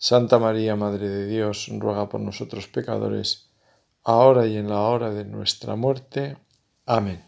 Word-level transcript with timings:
Santa 0.00 0.38
María, 0.38 0.76
Madre 0.76 1.08
de 1.08 1.26
Dios, 1.26 1.68
ruega 1.76 2.08
por 2.08 2.20
nosotros 2.20 2.68
pecadores, 2.68 3.50
ahora 4.04 4.46
y 4.46 4.56
en 4.56 4.68
la 4.68 4.80
hora 4.82 5.10
de 5.10 5.24
nuestra 5.24 5.74
muerte. 5.74 6.36
Amén. 6.86 7.24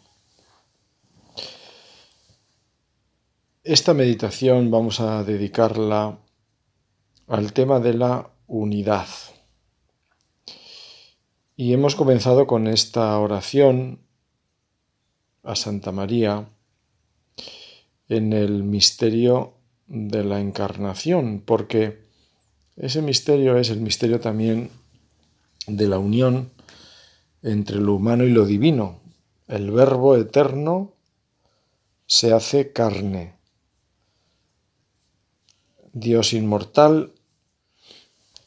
Esta 3.65 3.93
meditación 3.93 4.71
vamos 4.71 5.01
a 5.01 5.25
dedicarla 5.25 6.21
al 7.27 7.53
tema 7.53 7.81
de 7.81 7.95
la 7.95 8.31
unidad. 8.47 9.09
Y 11.57 11.73
hemos 11.73 11.97
comenzado 11.97 12.47
con 12.47 12.69
esta 12.69 13.19
oración 13.19 14.07
a 15.43 15.57
Santa 15.57 15.91
María 15.91 16.49
en 18.09 18.33
el 18.33 18.63
misterio 18.63 19.55
de 19.89 20.23
la 20.23 20.39
encarnación, 20.39 21.43
porque 21.45 22.10
ese 22.81 23.03
misterio 23.03 23.59
es 23.59 23.69
el 23.69 23.81
misterio 23.81 24.21
también 24.21 24.71
de 25.67 25.87
la 25.87 25.99
unión 25.99 26.51
entre 27.43 27.77
lo 27.77 27.95
humano 27.95 28.25
y 28.25 28.31
lo 28.31 28.47
divino. 28.47 29.01
El 29.49 29.71
verbo 29.71 30.17
eterno 30.17 30.95
se 32.07 32.33
hace 32.33 32.73
carne. 32.73 33.35
Dios 35.93 36.33
inmortal 36.33 37.13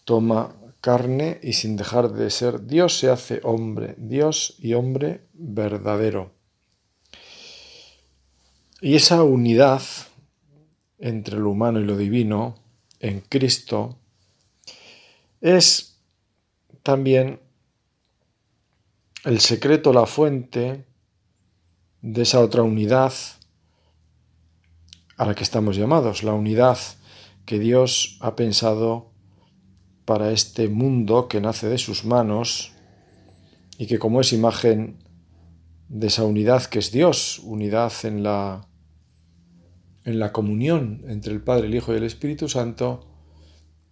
toma 0.04 0.56
carne 0.82 1.40
y 1.44 1.54
sin 1.54 1.78
dejar 1.78 2.12
de 2.12 2.32
ser 2.32 2.66
Dios 2.66 2.98
se 2.98 3.10
hace 3.12 3.40
hombre, 3.44 3.94
Dios 4.00 4.56
y 4.58 4.74
hombre 4.74 5.28
verdadero. 5.34 6.32
Y 8.82 8.96
esa 8.96 9.24
unidad 9.24 9.84
entre 10.98 11.38
lo 11.38 11.52
humano 11.52 11.80
y 11.80 11.86
lo 11.86 11.96
divino 11.96 12.56
en 13.00 13.22
Cristo 13.22 14.00
es 15.44 16.00
también 16.84 17.42
el 19.26 19.42
secreto, 19.42 19.92
la 19.92 20.06
fuente 20.06 20.86
de 22.02 22.22
esa 22.22 22.40
otra 22.40 22.64
unidad 22.64 23.14
a 25.18 25.26
la 25.26 25.36
que 25.36 25.44
estamos 25.44 25.76
llamados, 25.76 26.24
la 26.24 26.34
unidad 26.34 26.78
que 27.46 27.60
Dios 27.60 28.18
ha 28.22 28.38
pensado 28.38 29.12
para 30.06 30.32
este 30.32 30.70
mundo 30.70 31.28
que 31.28 31.42
nace 31.42 31.68
de 31.68 31.78
sus 31.78 32.06
manos 32.06 32.72
y 33.78 33.88
que 33.88 34.00
como 34.00 34.22
es 34.22 34.32
imagen 34.32 35.04
de 35.90 36.08
esa 36.08 36.24
unidad 36.24 36.64
que 36.64 36.80
es 36.80 36.92
Dios, 36.94 37.40
unidad 37.44 37.92
en 38.04 38.24
la 38.24 38.70
en 40.06 40.20
la 40.20 40.32
comunión 40.32 41.04
entre 41.08 41.34
el 41.34 41.42
Padre, 41.42 41.68
el 41.68 41.76
Hijo 41.76 41.94
y 41.94 41.98
el 41.98 42.04
Espíritu 42.04 42.50
Santo, 42.50 43.13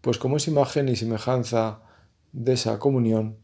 pues 0.01 0.17
como 0.17 0.37
es 0.37 0.47
imagen 0.47 0.89
y 0.89 0.95
semejanza 0.95 1.83
de 2.31 2.53
esa 2.53 2.79
comunión, 2.79 3.37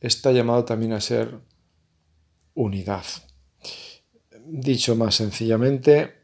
está 0.00 0.32
llamado 0.32 0.64
también 0.64 0.92
a 0.92 1.00
ser 1.00 1.40
unidad. 2.54 3.04
Dicho 4.44 4.96
más 4.96 5.14
sencillamente, 5.14 6.22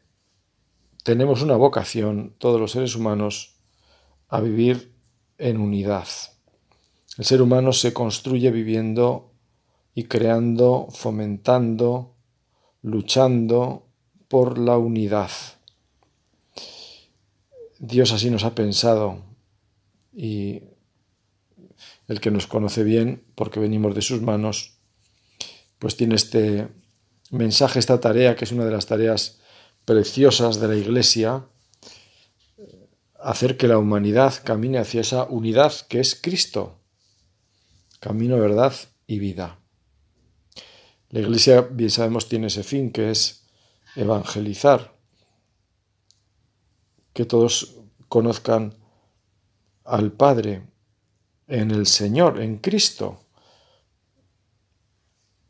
tenemos 1.03 1.41
una 1.41 1.55
vocación, 1.55 2.35
todos 2.37 2.59
los 2.59 2.71
seres 2.71 2.95
humanos, 2.95 3.55
a 4.27 4.41
vivir 4.41 4.93
en 5.37 5.59
unidad. 5.59 6.07
El 7.17 7.25
ser 7.25 7.41
humano 7.41 7.73
se 7.73 7.93
construye 7.93 8.51
viviendo 8.51 9.31
y 9.95 10.03
creando, 10.03 10.87
fomentando, 10.91 12.15
luchando 12.81 13.87
por 14.27 14.57
la 14.57 14.77
unidad. 14.77 15.31
Dios 17.79 18.11
así 18.11 18.29
nos 18.29 18.43
ha 18.43 18.55
pensado 18.55 19.23
y 20.13 20.61
el 22.09 22.19
que 22.19 22.29
nos 22.29 22.45
conoce 22.45 22.83
bien, 22.83 23.23
porque 23.35 23.59
venimos 23.59 23.95
de 23.95 24.01
sus 24.01 24.21
manos, 24.21 24.79
pues 25.79 25.95
tiene 25.95 26.15
este 26.15 26.67
mensaje, 27.31 27.79
esta 27.79 28.01
tarea, 28.01 28.35
que 28.35 28.43
es 28.43 28.51
una 28.51 28.65
de 28.65 28.71
las 28.71 28.85
tareas 28.85 29.39
preciosas 29.85 30.59
de 30.59 30.67
la 30.67 30.75
Iglesia, 30.75 31.45
hacer 33.21 33.55
que 33.55 33.67
la 33.67 33.77
humanidad 33.77 34.33
camine 34.43 34.79
hacia 34.79 35.01
esa 35.01 35.23
unidad 35.23 35.73
que 35.87 36.01
es 36.01 36.15
Cristo, 36.15 36.79
camino, 37.99 38.37
verdad 38.37 38.73
y 39.07 39.19
vida. 39.19 39.59
La 41.11 41.21
Iglesia, 41.21 41.61
bien 41.61 41.89
sabemos, 41.89 42.27
tiene 42.27 42.47
ese 42.47 42.63
fin, 42.63 42.91
que 42.91 43.09
es 43.11 43.45
evangelizar, 43.95 44.98
que 47.19 47.25
todos 47.25 47.75
conozcan 48.07 48.75
al 49.83 50.13
Padre 50.13 50.61
en 51.49 51.69
el 51.69 51.85
Señor, 51.85 52.41
en 52.41 52.59
Cristo. 52.59 53.19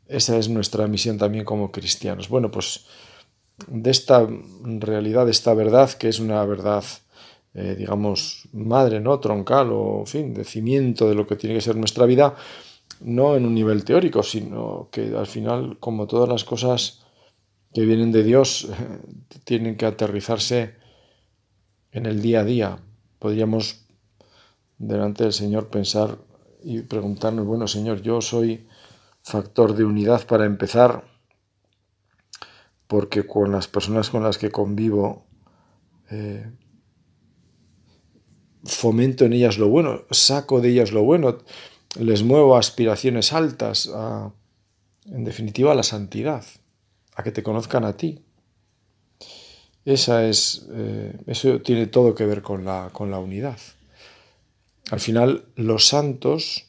Esa 0.08 0.36
es 0.36 0.48
nuestra 0.48 0.88
misión 0.88 1.16
también 1.16 1.44
como 1.44 1.70
cristianos. 1.70 2.28
Bueno, 2.28 2.50
pues 2.50 2.86
de 3.68 3.88
esta 3.88 4.28
realidad, 4.64 5.26
de 5.26 5.30
esta 5.30 5.54
verdad, 5.54 5.92
que 5.92 6.08
es 6.08 6.18
una 6.18 6.44
verdad, 6.44 6.82
eh, 7.54 7.76
digamos, 7.78 8.48
madre, 8.52 8.98
¿no? 8.98 9.20
Troncal 9.20 9.70
o, 9.70 10.00
en 10.00 10.06
fin, 10.08 10.34
de 10.34 10.42
cimiento 10.42 11.08
de 11.08 11.14
lo 11.14 11.24
que 11.24 11.36
tiene 11.36 11.54
que 11.54 11.60
ser 11.60 11.76
nuestra 11.76 12.04
vida, 12.04 12.34
no 12.98 13.36
en 13.36 13.46
un 13.46 13.54
nivel 13.54 13.84
teórico, 13.84 14.24
sino 14.24 14.88
que 14.90 15.14
al 15.16 15.28
final, 15.28 15.78
como 15.78 16.08
todas 16.08 16.28
las 16.28 16.42
cosas 16.42 17.04
que 17.72 17.82
vienen 17.82 18.10
de 18.10 18.24
Dios, 18.24 18.68
tienen 19.44 19.76
que 19.76 19.86
aterrizarse 19.86 20.79
en 21.92 22.06
el 22.06 22.22
día 22.22 22.40
a 22.40 22.44
día. 22.44 22.78
Podríamos 23.18 23.86
delante 24.78 25.24
del 25.24 25.32
Señor 25.32 25.68
pensar 25.68 26.18
y 26.62 26.80
preguntarnos, 26.82 27.46
bueno 27.46 27.66
Señor, 27.66 28.02
yo 28.02 28.20
soy 28.20 28.66
factor 29.22 29.74
de 29.74 29.84
unidad 29.84 30.26
para 30.26 30.46
empezar, 30.46 31.04
porque 32.86 33.26
con 33.26 33.52
las 33.52 33.68
personas 33.68 34.10
con 34.10 34.22
las 34.22 34.38
que 34.38 34.50
convivo 34.50 35.26
eh, 36.10 36.50
fomento 38.64 39.24
en 39.24 39.32
ellas 39.32 39.58
lo 39.58 39.68
bueno, 39.68 40.02
saco 40.10 40.60
de 40.60 40.70
ellas 40.70 40.92
lo 40.92 41.02
bueno, 41.02 41.38
les 41.98 42.22
muevo 42.22 42.56
a 42.56 42.60
aspiraciones 42.60 43.32
altas, 43.32 43.90
en 45.06 45.24
definitiva 45.24 45.72
a 45.72 45.74
la 45.74 45.82
santidad, 45.82 46.44
a 47.14 47.22
que 47.22 47.32
te 47.32 47.42
conozcan 47.42 47.84
a 47.84 47.96
ti. 47.96 48.24
Esa 49.84 50.26
es, 50.26 50.66
eh, 50.72 51.16
eso 51.26 51.60
tiene 51.62 51.86
todo 51.86 52.14
que 52.14 52.26
ver 52.26 52.42
con 52.42 52.64
la, 52.64 52.90
con 52.92 53.10
la 53.10 53.18
unidad. 53.18 53.58
Al 54.90 55.00
final, 55.00 55.44
los 55.56 55.86
santos, 55.86 56.66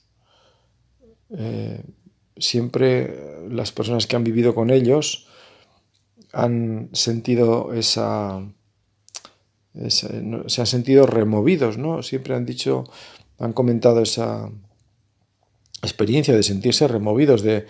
eh, 1.32 1.84
siempre 2.38 3.48
las 3.50 3.72
personas 3.72 4.08
que 4.08 4.16
han 4.16 4.24
vivido 4.24 4.56
con 4.56 4.70
ellos 4.70 5.28
han 6.32 6.90
sentido 6.94 7.74
esa, 7.74 8.42
se 9.90 10.62
han 10.62 10.68
sentido 10.68 11.06
removidos, 11.06 11.78
¿no? 11.78 12.04
Siempre 12.04 12.36
han 12.36 12.46
dicho, 12.46 12.86
han 13.38 13.52
comentado 13.52 14.02
esa 14.02 14.50
experiencia 15.82 16.34
de 16.34 16.44
sentirse 16.44 16.88
removidos, 16.88 17.42
de, 17.42 17.66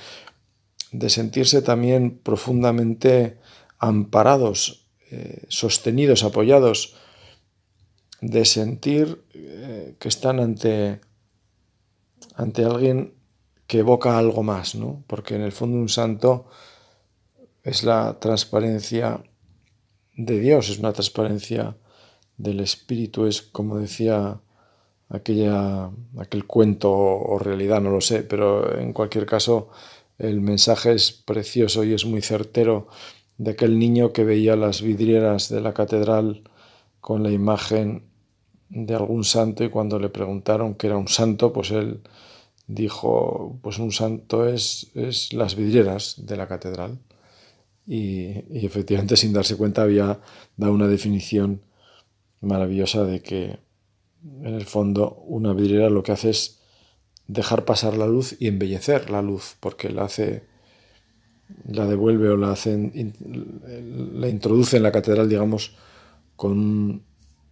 de 0.91 1.09
sentirse 1.09 1.61
también 1.61 2.19
profundamente 2.21 3.37
amparados 3.79 4.80
eh, 5.11 5.43
sostenidos, 5.49 6.23
apoyados, 6.23 6.95
de 8.21 8.45
sentir 8.45 9.23
eh, 9.33 9.95
que 9.99 10.07
están 10.07 10.39
ante, 10.39 11.01
ante 12.35 12.63
alguien 12.63 13.13
que 13.67 13.79
evoca 13.79 14.17
algo 14.17 14.41
más, 14.41 14.75
¿no? 14.75 15.03
Porque 15.07 15.35
en 15.35 15.41
el 15.41 15.51
fondo 15.51 15.77
un 15.77 15.89
santo 15.89 16.47
es 17.63 17.83
la 17.83 18.19
transparencia 18.19 19.23
de 20.15 20.39
Dios, 20.39 20.69
es 20.69 20.79
una 20.79 20.93
transparencia 20.93 21.77
del 22.37 22.59
Espíritu, 22.59 23.25
es 23.25 23.41
como 23.41 23.79
decía 23.79 24.39
aquella, 25.09 25.91
aquel 26.17 26.45
cuento 26.45 26.91
o 26.91 27.37
realidad, 27.37 27.81
no 27.81 27.91
lo 27.91 28.01
sé, 28.01 28.23
pero 28.23 28.77
en 28.77 28.93
cualquier 28.93 29.25
caso 29.25 29.69
el 30.17 30.41
mensaje 30.41 30.93
es 30.93 31.11
precioso 31.11 31.83
y 31.83 31.93
es 31.93 32.05
muy 32.05 32.21
certero 32.21 32.87
de 33.37 33.51
aquel 33.51 33.79
niño 33.79 34.13
que 34.13 34.23
veía 34.23 34.55
las 34.55 34.81
vidrieras 34.81 35.49
de 35.49 35.61
la 35.61 35.73
catedral 35.73 36.43
con 36.99 37.23
la 37.23 37.31
imagen 37.31 38.03
de 38.69 38.95
algún 38.95 39.23
santo 39.23 39.63
y 39.63 39.69
cuando 39.69 39.99
le 39.99 40.09
preguntaron 40.09 40.75
qué 40.75 40.87
era 40.87 40.97
un 40.97 41.07
santo, 41.07 41.51
pues 41.51 41.71
él 41.71 42.01
dijo, 42.67 43.59
pues 43.61 43.79
un 43.79 43.91
santo 43.91 44.47
es, 44.47 44.91
es 44.95 45.33
las 45.33 45.55
vidrieras 45.55 46.15
de 46.25 46.37
la 46.37 46.47
catedral. 46.47 46.99
Y, 47.87 48.45
y, 48.49 48.65
efectivamente 48.65 49.17
sin 49.17 49.33
darse 49.33 49.57
cuenta 49.57 49.81
había 49.81 50.19
dado 50.55 50.73
una 50.73 50.87
definición 50.87 51.61
maravillosa 52.39 53.03
de 53.03 53.21
que 53.21 53.59
en 54.23 54.53
el 54.53 54.65
fondo 54.65 55.15
una 55.27 55.53
vidriera 55.53 55.89
lo 55.89 56.03
que 56.03 56.11
hace 56.11 56.29
es 56.29 56.61
dejar 57.27 57.65
pasar 57.65 57.97
la 57.97 58.07
luz 58.07 58.35
y 58.39 58.47
embellecer 58.47 59.09
la 59.09 59.21
luz, 59.21 59.55
porque 59.59 59.89
la 59.89 60.03
hace, 60.03 60.43
la 61.67 61.85
devuelve 61.85 62.29
o 62.29 62.37
la 62.37 62.51
hace, 62.51 62.91
la 64.13 64.27
introduce 64.27 64.77
en 64.77 64.83
la 64.83 64.91
catedral, 64.91 65.29
digamos, 65.29 65.75
con, 66.35 67.03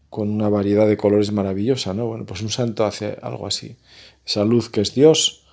con 0.09 0.29
una 0.29 0.49
variedad 0.49 0.87
de 0.87 0.97
colores 0.97 1.31
maravillosa, 1.31 1.93
¿no? 1.93 2.07
Bueno, 2.07 2.25
pues 2.25 2.41
un 2.41 2.49
santo 2.49 2.85
hace 2.85 3.17
algo 3.21 3.47
así. 3.47 3.77
Esa 4.25 4.43
luz 4.45 4.69
que 4.69 4.81
es 4.81 4.93
Dios 4.93 5.45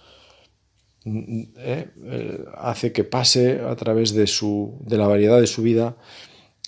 ¿eh? 1.06 1.88
Eh, 2.04 2.44
hace 2.56 2.92
que 2.92 3.04
pase 3.04 3.60
a 3.60 3.76
través 3.76 4.12
de, 4.14 4.26
su, 4.26 4.78
de 4.80 4.98
la 4.98 5.06
variedad 5.06 5.40
de 5.40 5.46
su 5.46 5.62
vida 5.62 5.96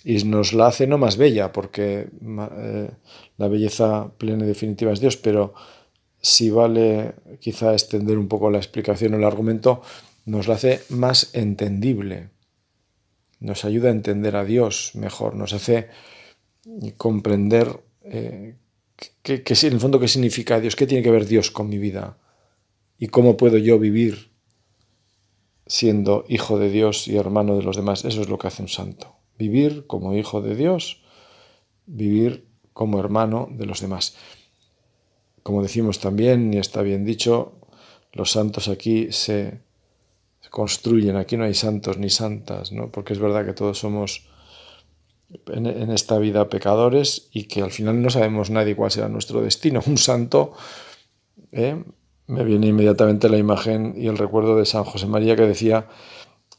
y 0.03 0.23
nos 0.23 0.53
la 0.53 0.67
hace 0.67 0.87
no 0.87 0.97
más 0.97 1.17
bella, 1.17 1.51
porque 1.51 2.07
eh, 2.57 2.89
la 3.37 3.47
belleza 3.47 4.11
plena 4.17 4.45
y 4.45 4.47
definitiva 4.47 4.93
es 4.93 5.01
Dios, 5.01 5.17
pero 5.17 5.53
si 6.21 6.49
vale 6.49 7.15
quizá 7.39 7.73
extender 7.73 8.17
un 8.17 8.27
poco 8.27 8.49
la 8.49 8.57
explicación 8.57 9.13
o 9.13 9.17
el 9.17 9.23
argumento, 9.23 9.81
nos 10.29 10.47
la 10.47 10.55
hace 10.55 10.81
más 10.89 11.33
entendible, 11.33 12.29
nos 13.39 13.65
ayuda 13.65 13.89
a 13.89 13.93
entender 13.93 14.35
a 14.35 14.45
Dios 14.45 14.91
mejor, 14.95 15.35
nos 15.35 15.53
hace 15.53 15.87
comprender 16.97 17.81
eh, 18.03 18.55
qué, 19.23 19.43
en 19.45 19.73
el 19.73 19.79
fondo 19.79 19.99
qué 19.99 20.07
significa 20.07 20.59
Dios, 20.59 20.75
qué 20.75 20.87
tiene 20.87 21.03
que 21.03 21.11
ver 21.11 21.25
Dios 21.25 21.51
con 21.51 21.69
mi 21.69 21.77
vida 21.77 22.17
y 22.97 23.07
cómo 23.07 23.37
puedo 23.37 23.57
yo 23.57 23.79
vivir 23.79 24.31
siendo 25.65 26.25
hijo 26.27 26.59
de 26.59 26.69
Dios 26.69 27.07
y 27.07 27.17
hermano 27.17 27.55
de 27.55 27.63
los 27.63 27.75
demás. 27.75 28.05
Eso 28.05 28.21
es 28.21 28.29
lo 28.29 28.37
que 28.37 28.47
hace 28.47 28.61
un 28.61 28.69
santo 28.69 29.19
vivir 29.39 29.87
como 29.87 30.13
hijo 30.15 30.41
de 30.41 30.53
Dios, 30.53 31.01
vivir 31.85 32.45
como 32.73 32.99
hermano 32.99 33.47
de 33.49 33.65
los 33.65 33.79
demás. 33.79 34.15
Como 35.41 35.63
decimos 35.63 35.99
también, 35.99 36.53
y 36.53 36.57
está 36.57 36.81
bien 36.83 37.05
dicho, 37.05 37.53
los 38.11 38.31
santos 38.31 38.67
aquí 38.67 39.11
se 39.11 39.61
construyen, 40.49 41.15
aquí 41.15 41.37
no 41.37 41.43
hay 41.43 41.53
santos 41.53 41.97
ni 41.97 42.09
santas, 42.09 42.71
¿no? 42.71 42.91
porque 42.91 43.13
es 43.13 43.19
verdad 43.19 43.45
que 43.45 43.53
todos 43.53 43.79
somos 43.79 44.27
en, 45.47 45.91
esta 45.91 46.17
vida 46.17 46.49
pecadores 46.49 47.29
y 47.31 47.43
que 47.43 47.61
al 47.61 47.71
final 47.71 48.01
no 48.01 48.09
sabemos 48.09 48.49
nadie 48.49 48.75
cuál 48.75 48.91
será 48.91 49.09
nuestro 49.09 49.41
destino. 49.41 49.81
Un 49.85 49.97
santo, 49.97 50.53
¿eh? 51.51 51.83
me 52.27 52.43
viene 52.43 52.67
inmediatamente 52.67 53.29
la 53.29 53.37
imagen 53.37 53.93
y 53.97 54.07
el 54.07 54.17
recuerdo 54.17 54.55
de 54.55 54.65
San 54.65 54.83
José 54.83 55.07
María 55.07 55.35
que 55.35 55.47
decía, 55.47 55.87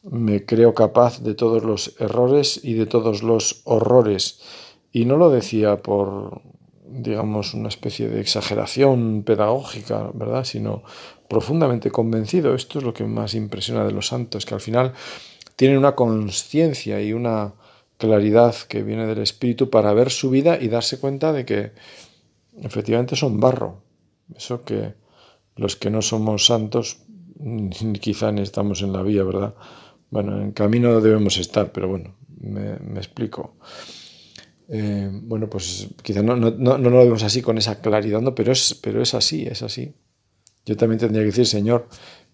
me 0.02 0.44
creo 0.44 0.75
capaz 0.75 1.20
de 1.20 1.34
todos 1.34 1.64
los 1.64 1.94
errores 2.00 2.60
y 2.62 2.75
de 2.75 2.87
todos 2.87 3.22
los 3.22 3.62
horrores. 3.64 4.40
Y 4.92 5.04
no 5.04 5.16
lo 5.16 5.31
decía 5.31 5.82
por, 5.82 6.42
digamos, 6.90 7.54
una 7.54 7.69
especie 7.69 8.08
de 8.08 8.20
exageración 8.20 9.22
pedagógica, 9.25 10.10
¿verdad? 10.12 10.44
Sino 10.44 10.82
profundamente 11.28 11.90
convencido. 11.90 12.54
Esto 12.54 12.78
es 12.78 12.84
lo 12.84 12.92
que 12.92 13.04
más 13.04 13.34
impresiona 13.34 13.84
de 13.84 13.92
los 13.92 14.08
santos, 14.08 14.44
que 14.44 14.54
al 14.54 14.60
final 14.60 14.92
tienen 15.56 15.78
una 15.78 15.94
conciencia 15.94 17.00
y 17.00 17.12
una 17.12 17.54
claridad 17.96 18.54
que 18.69 18.82
viene 18.82 19.06
del 19.06 19.19
Espíritu 19.19 19.70
para 19.70 19.92
ver 19.92 20.10
su 20.10 20.31
vida 20.31 20.58
y 20.60 20.69
darse 20.69 20.98
cuenta 20.98 21.32
de 21.32 21.44
que 21.44 21.72
efectivamente 22.62 23.14
son 23.14 23.40
barro. 23.40 23.82
Eso 24.34 24.64
que 24.64 24.94
los 25.56 25.76
que 25.76 25.90
no 25.90 26.02
somos 26.02 26.46
santos, 26.46 26.98
quizá 28.00 28.32
ni 28.32 28.40
estamos 28.40 28.82
en 28.82 28.92
la 28.92 29.02
vía, 29.02 29.22
¿verdad? 29.22 29.54
Bueno, 30.10 30.40
en 30.40 30.52
camino 30.52 31.00
debemos 31.00 31.37
estar, 31.37 31.72
pero 31.72 31.88
bueno, 31.88 32.14
me, 32.40 32.72
explico. 32.96 33.54
Eh, 34.72 35.11
bueno, 35.12 35.50
pues 35.50 35.88
quizá 36.02 36.22
no, 36.22 36.37
no, 36.37 36.50
no, 36.50 36.78
lo 36.78 36.99
vemos 36.99 37.25
así 37.25 37.43
con 37.43 37.58
esa 37.58 37.81
claridad, 37.81 38.22
pero, 38.34 38.52
es, 38.52 38.78
pero 38.81 39.02
es 39.02 39.14
así, 39.14 39.44
es 39.44 39.62
así. 39.62 39.93
Yo 40.64 40.76
también 40.76 41.00
tendría 41.00 41.22
que 41.22 41.26
decir, 41.26 41.46
Señor, 41.46 41.88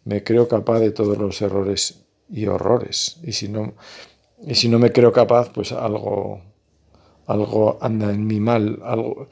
me 0.04 0.22
creo 0.22 0.46
capaz 0.46 0.80
de 0.80 0.90
todos 0.90 1.16
los 1.16 1.40
errores 1.40 2.04
y 2.28 2.46
horrores. 2.46 3.18
Y 3.22 3.32
si 3.32 3.48
no, 3.48 3.74
y 4.46 4.54
si 4.54 4.68
no 4.68 4.78
me 4.78 4.92
creo 4.92 5.12
capaz, 5.12 5.50
pues 5.50 5.72
algo, 5.72 6.42
algo 7.26 7.78
anda 7.80 8.12
en 8.12 8.26
mi 8.26 8.38
mal, 8.38 8.80
algo, 8.84 9.28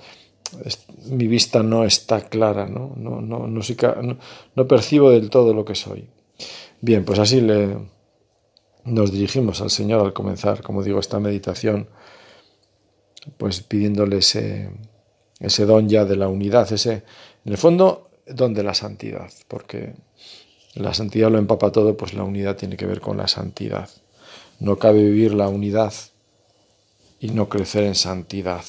mi 1.07 1.27
vista 1.27 1.63
no 1.63 1.85
está 1.85 2.29
clara, 2.29 2.67
¿no? 2.69 2.95
No, 2.97 3.21
no, 3.21 3.47
no, 3.47 4.19
no 4.57 4.69
percibo 4.69 5.11
del 5.11 5.29
todo 5.29 5.53
lo 5.53 5.65
que 5.65 5.75
soy. 5.75 6.09
Bien, 6.81 7.05
pues 7.05 7.19
así 7.19 7.41
le, 7.41 7.77
nos 8.85 9.13
dirigimos 9.13 9.61
al 9.61 9.71
Señor 9.71 10.05
al 10.05 10.13
comenzar, 10.13 10.63
como 10.63 10.83
digo, 10.83 11.01
esta 11.01 11.21
meditación, 11.21 11.89
pues 13.37 13.61
pidiéndole 13.61 14.19
ese, 14.19 14.71
ese 15.41 15.65
don 15.67 15.89
ya 15.89 16.05
de 16.05 16.17
la 16.17 16.29
unidad, 16.29 16.73
ese, 16.73 17.03
en 17.45 17.53
el 17.53 17.59
fondo, 17.59 18.11
don 18.27 18.55
de 18.55 18.63
la 18.63 18.75
santidad, 18.75 19.31
porque 19.49 19.95
la 20.75 20.95
santidad 20.95 21.31
lo 21.31 21.39
empapa 21.39 21.73
todo, 21.73 21.97
pues 21.97 22.15
la 22.15 22.25
unidad 22.25 22.57
tiene 22.57 22.77
que 22.77 22.87
ver 22.87 23.01
con 23.01 23.17
la 23.17 23.29
santidad. 23.29 23.89
No 24.61 24.79
cabe 24.79 25.03
vivir 25.03 25.35
la 25.35 25.49
unidad 25.49 25.93
y 27.21 27.31
no 27.31 27.49
crecer 27.49 27.85
en 27.85 27.95
santidad. 27.95 28.65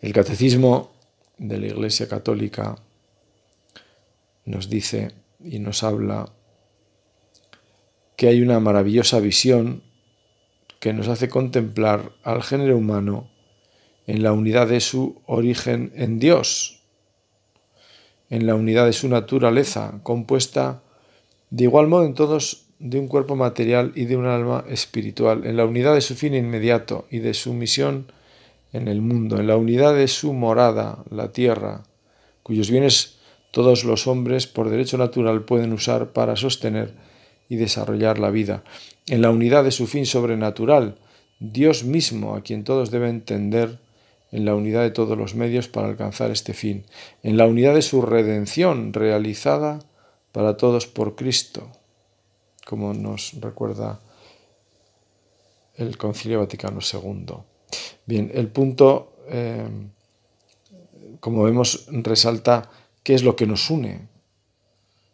El 0.00 0.12
catecismo 0.12 0.92
de 1.38 1.58
la 1.58 1.66
Iglesia 1.66 2.08
Católica 2.08 2.76
nos 4.44 4.68
dice 4.68 5.12
y 5.44 5.58
nos 5.58 5.82
habla 5.82 6.30
que 8.16 8.28
hay 8.28 8.42
una 8.42 8.58
maravillosa 8.58 9.20
visión 9.20 9.82
que 10.80 10.92
nos 10.92 11.08
hace 11.08 11.28
contemplar 11.28 12.12
al 12.22 12.42
género 12.42 12.76
humano 12.76 13.28
en 14.06 14.22
la 14.22 14.32
unidad 14.32 14.68
de 14.68 14.80
su 14.80 15.20
origen 15.26 15.92
en 15.94 16.18
Dios, 16.18 16.82
en 18.30 18.46
la 18.46 18.54
unidad 18.54 18.86
de 18.86 18.92
su 18.92 19.08
naturaleza, 19.08 20.00
compuesta 20.02 20.82
de 21.50 21.64
igual 21.64 21.88
modo 21.88 22.04
en 22.04 22.14
todos 22.14 22.66
de 22.78 22.98
un 22.98 23.08
cuerpo 23.08 23.34
material 23.34 23.92
y 23.94 24.04
de 24.04 24.16
un 24.16 24.26
alma 24.26 24.64
espiritual, 24.68 25.46
en 25.46 25.56
la 25.56 25.64
unidad 25.64 25.94
de 25.94 26.00
su 26.00 26.14
fin 26.14 26.34
inmediato 26.34 27.06
y 27.10 27.18
de 27.18 27.34
su 27.34 27.54
misión 27.54 28.12
en 28.72 28.86
el 28.86 29.00
mundo, 29.00 29.38
en 29.38 29.46
la 29.46 29.56
unidad 29.56 29.94
de 29.94 30.08
su 30.08 30.32
morada, 30.32 31.04
la 31.10 31.32
tierra, 31.32 31.82
cuyos 32.42 32.70
bienes 32.70 33.18
todos 33.50 33.84
los 33.84 34.06
hombres 34.06 34.46
por 34.46 34.68
derecho 34.68 34.98
natural 34.98 35.42
pueden 35.44 35.72
usar 35.72 36.12
para 36.12 36.36
sostener 36.36 36.94
y 37.48 37.56
desarrollar 37.56 38.18
la 38.18 38.30
vida. 38.30 38.62
En 39.08 39.22
la 39.22 39.30
unidad 39.30 39.64
de 39.64 39.70
su 39.70 39.86
fin 39.86 40.06
sobrenatural, 40.06 40.98
Dios 41.40 41.84
mismo, 41.84 42.34
a 42.34 42.42
quien 42.42 42.64
todos 42.64 42.90
deben 42.90 43.10
entender, 43.10 43.78
en 44.30 44.44
la 44.44 44.54
unidad 44.54 44.82
de 44.82 44.90
todos 44.90 45.16
los 45.16 45.34
medios 45.34 45.68
para 45.68 45.88
alcanzar 45.88 46.30
este 46.30 46.52
fin, 46.52 46.84
en 47.22 47.36
la 47.36 47.46
unidad 47.46 47.74
de 47.74 47.82
su 47.82 48.02
redención 48.02 48.92
realizada 48.92 49.80
para 50.32 50.56
todos 50.56 50.86
por 50.86 51.16
Cristo, 51.16 51.70
como 52.66 52.92
nos 52.92 53.32
recuerda 53.40 54.00
el 55.76 55.96
Concilio 55.96 56.40
Vaticano 56.40 56.80
II. 56.80 57.36
Bien, 58.04 58.30
el 58.34 58.48
punto, 58.48 59.16
eh, 59.28 59.66
como 61.20 61.44
vemos, 61.44 61.86
resalta 61.90 62.70
qué 63.02 63.14
es 63.14 63.22
lo 63.22 63.36
que 63.36 63.46
nos 63.46 63.70
une, 63.70 64.08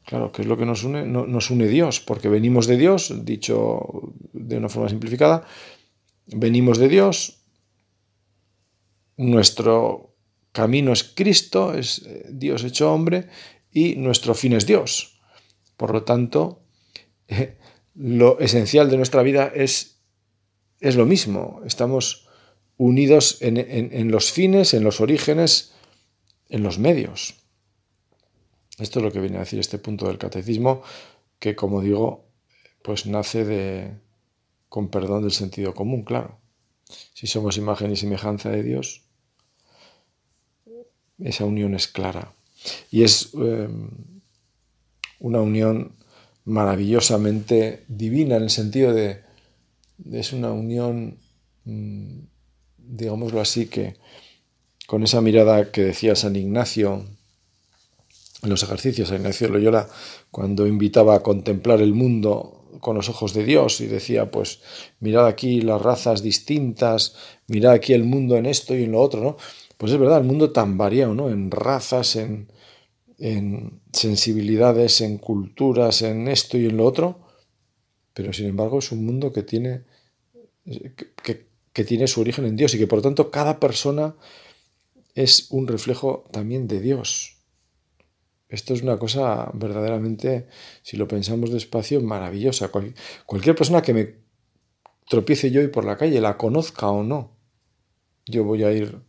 Claro, 0.05 0.33
¿qué 0.33 0.43
es 0.43 0.49
lo 0.49 0.57
que 0.57 0.67
nos 0.67 0.85
une? 0.85 1.07
nos 1.07 1.51
une 1.51 1.67
Dios, 1.67 2.01
porque 2.01 2.29
venimos 2.29 2.67
de 2.67 2.77
Dios, 2.77 3.25
dicho 3.25 4.13
de 4.33 4.59
una 4.59 4.69
forma 4.69 4.91
simplificada, 4.91 5.47
venimos 6.27 6.79
de 6.79 6.89
Dios, 6.89 7.41
nuestro 9.17 10.15
camino 10.53 10.93
es 10.93 11.05
Cristo, 11.05 11.73
es 11.73 12.03
eh, 12.07 12.27
Dios 12.31 12.65
hecho 12.65 12.93
hombre, 12.93 13.29
y 13.73 13.97
nuestro 13.97 14.35
fin 14.35 14.53
es 14.53 14.67
Dios. 14.67 15.21
Por 15.77 15.93
lo 15.93 16.03
tanto, 16.05 16.63
lo 17.95 18.39
esencial 18.41 18.91
de 18.91 18.99
nuestra 18.99 19.23
vida 19.23 19.51
es, 19.55 20.03
es 20.81 20.97
lo 20.97 21.07
mismo, 21.07 21.63
estamos 21.65 22.29
unidos 22.77 23.39
en 23.41 24.11
los 24.11 24.33
fines, 24.33 24.75
en 24.75 24.83
los 24.83 25.01
orígenes, 25.01 25.73
en 26.49 26.63
los 26.63 26.79
medios. 26.79 27.44
Esto 28.79 28.99
es 28.99 29.05
lo 29.05 29.13
que 29.13 29.21
viene 29.21 29.37
a 29.37 29.41
decir 29.41 29.61
este 29.61 29.79
punto 29.79 30.07
del 30.07 30.19
catecismo, 30.19 30.83
que 31.39 31.55
como 31.55 31.81
digo, 31.81 32.25
pues 32.83 33.07
nace 33.07 33.45
de, 33.45 33.93
con 34.69 34.89
perdón 34.89 35.23
del 35.23 35.33
sentido 35.33 35.75
común, 35.75 36.03
claro. 36.03 36.39
Si 37.15 37.27
somos 37.27 37.57
imagen 37.57 37.93
y 37.93 37.97
semejanza 37.97 38.51
de 38.51 38.63
Dios, 38.63 39.03
esa 41.19 41.45
unión 41.45 41.75
es 41.75 41.89
clara. 41.89 42.35
Y 42.91 43.05
es 43.05 43.31
eh, 43.41 43.69
una 45.21 45.41
unión 45.41 45.95
maravillosamente 46.45 47.85
divina 47.89 48.37
en 48.37 48.43
el 48.43 48.51
sentido 48.51 48.93
de, 48.93 49.23
es 50.13 50.33
una 50.33 50.53
unión, 50.53 51.19
mm, 51.65 52.19
digámoslo 52.79 53.41
así, 53.41 53.67
que 53.67 53.97
con 54.87 55.03
esa 55.03 55.21
mirada 55.21 55.71
que 55.71 55.83
decía 55.83 56.15
San 56.17 56.37
Ignacio 56.37 57.05
en 58.45 58.51
los 58.51 58.63
ejercicios, 58.63 59.09
San 59.09 59.19
Ignacio 59.19 59.49
Loyola, 59.49 59.89
cuando 60.31 60.67
invitaba 60.67 61.17
a 61.17 61.23
contemplar 61.23 61.81
el 61.81 61.95
mundo 61.95 62.65
con 62.81 62.97
los 62.97 63.09
ojos 63.09 63.33
de 63.33 63.45
Dios 63.45 63.81
y 63.81 63.87
decía, 63.87 64.31
pues 64.31 64.61
mirad 65.01 65.27
aquí 65.27 65.61
las 65.61 65.81
razas 65.81 66.23
distintas, 66.23 67.17
mirad 67.47 67.73
aquí 67.73 67.95
el 67.95 68.05
mundo 68.05 68.37
en 68.37 68.47
esto 68.47 68.77
y 68.77 68.85
en 68.85 68.93
lo 68.93 69.01
otro, 69.01 69.23
¿no? 69.23 69.37
Pues 69.79 69.93
es 69.93 69.99
verdad, 69.99 70.19
el 70.19 70.25
mundo 70.25 70.53
tan 70.53 70.77
variado, 70.77 71.15
¿no? 71.15 71.31
En 71.31 71.51
razas, 71.51 72.17
en, 72.17 72.53
en 73.19 73.81
sensibilidades, 73.93 75.01
en 75.01 75.19
culturas, 75.19 76.03
en 76.03 76.29
esto 76.29 76.59
y 76.59 76.67
en 76.67 76.77
lo 76.77 76.85
otro, 76.85 77.21
pero 78.13 78.33
sin 78.33 78.47
embargo 78.47 78.79
es 78.79 78.93
un 78.93 79.05
mundo 79.05 79.33
que 79.33 79.43
tiene, 79.43 79.85
que, 81.23 81.47
que 81.73 81.85
tiene 81.85 82.07
su 82.07 82.21
origen 82.21 82.45
en 82.45 82.57
Dios 82.57 82.75
y 82.75 82.79
que 82.79 82.87
por 82.87 83.03
tanto 83.03 83.31
cada 83.31 83.59
persona 83.59 84.15
es 85.15 85.51
un 85.51 85.67
reflejo 85.67 86.25
también 86.33 86.67
de 86.69 86.81
Dios. 86.81 87.34
Esto 88.55 88.73
es 88.73 88.83
una 88.83 88.99
cosa 88.99 89.51
verdaderamente, 89.53 90.47
si 90.83 90.97
lo 90.97 91.09
pensamos 91.09 91.51
despacio, 91.51 92.01
maravillosa. 92.01 92.71
cualquier 93.27 93.57
persona 93.57 93.83
que 93.83 93.93
me 93.93 94.15
tropiece 95.09 95.51
yo 95.51 95.61
y 95.61 95.67
por 95.67 95.85
la 95.85 95.97
calle, 95.97 96.21
la 96.21 96.37
conozca 96.37 96.89
o 96.89 97.03
no, 97.03 97.33
yo 98.27 98.45
voy 98.45 98.63
a 98.63 98.71
ir, 98.71 99.01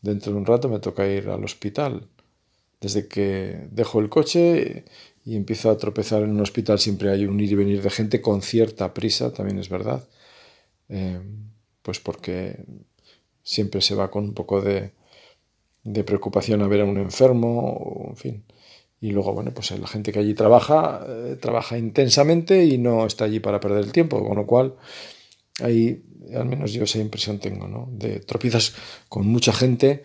dentro 0.00 0.32
de 0.32 0.38
un 0.38 0.46
rato 0.46 0.70
me 0.70 0.78
toca 0.78 1.06
ir 1.06 1.28
al 1.28 1.44
hospital. 1.44 2.08
Desde 2.80 3.06
que 3.06 3.68
dejo 3.70 4.00
el 4.00 4.08
coche 4.08 4.86
y 5.26 5.36
empiezo 5.36 5.70
a 5.70 5.76
tropezar 5.76 6.22
en 6.22 6.30
un 6.30 6.40
hospital, 6.40 6.78
siempre 6.78 7.10
hay 7.10 7.26
un 7.26 7.38
ir 7.38 7.52
y 7.52 7.54
venir 7.54 7.82
de 7.82 7.90
gente 7.90 8.22
con 8.22 8.40
cierta 8.40 8.94
prisa, 8.94 9.30
también 9.32 9.58
es 9.58 9.68
verdad. 9.68 10.08
Eh, 10.88 11.20
pues 11.82 12.00
porque 12.00 12.64
siempre 13.42 13.82
se 13.82 13.94
va 13.94 14.10
con 14.10 14.24
un 14.24 14.34
poco 14.34 14.62
de, 14.62 14.92
de 15.84 16.02
preocupación 16.04 16.62
a 16.62 16.68
ver 16.68 16.80
a 16.80 16.84
un 16.84 16.96
enfermo, 16.96 18.06
en 18.08 18.16
fin. 18.16 18.44
Y 19.00 19.10
luego, 19.10 19.32
bueno, 19.34 19.52
pues 19.52 19.70
la 19.78 19.86
gente 19.86 20.12
que 20.12 20.20
allí 20.20 20.34
trabaja, 20.34 21.04
eh, 21.06 21.36
trabaja 21.40 21.76
intensamente 21.76 22.64
y 22.64 22.78
no 22.78 23.06
está 23.06 23.26
allí 23.26 23.40
para 23.40 23.60
perder 23.60 23.84
el 23.84 23.92
tiempo, 23.92 24.26
con 24.26 24.36
lo 24.36 24.46
cual 24.46 24.74
ahí 25.60 26.02
al 26.34 26.46
menos 26.46 26.72
yo 26.72 26.84
esa 26.84 26.98
impresión 26.98 27.38
tengo, 27.38 27.68
¿no? 27.68 27.88
De 27.92 28.20
tropiezas 28.20 28.74
con 29.08 29.26
mucha 29.26 29.52
gente, 29.52 30.02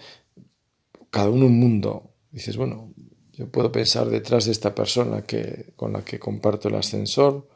cada 1.10 1.29
uno 1.29 1.45
un 1.48 1.60
mundo. 1.60 2.12
Dices, 2.31 2.57
bueno, 2.57 2.93
yo 3.33 3.50
puedo 3.50 3.71
pensar 3.71 4.10
detrás 4.10 4.45
de 4.45 4.51
esta 4.51 4.75
persona 4.75 5.24
que, 5.24 5.74
con 5.75 5.93
la 5.93 6.03
que 6.03 6.19
comparto 6.19 6.67
el 6.67 6.75
ascensor, 6.75 7.48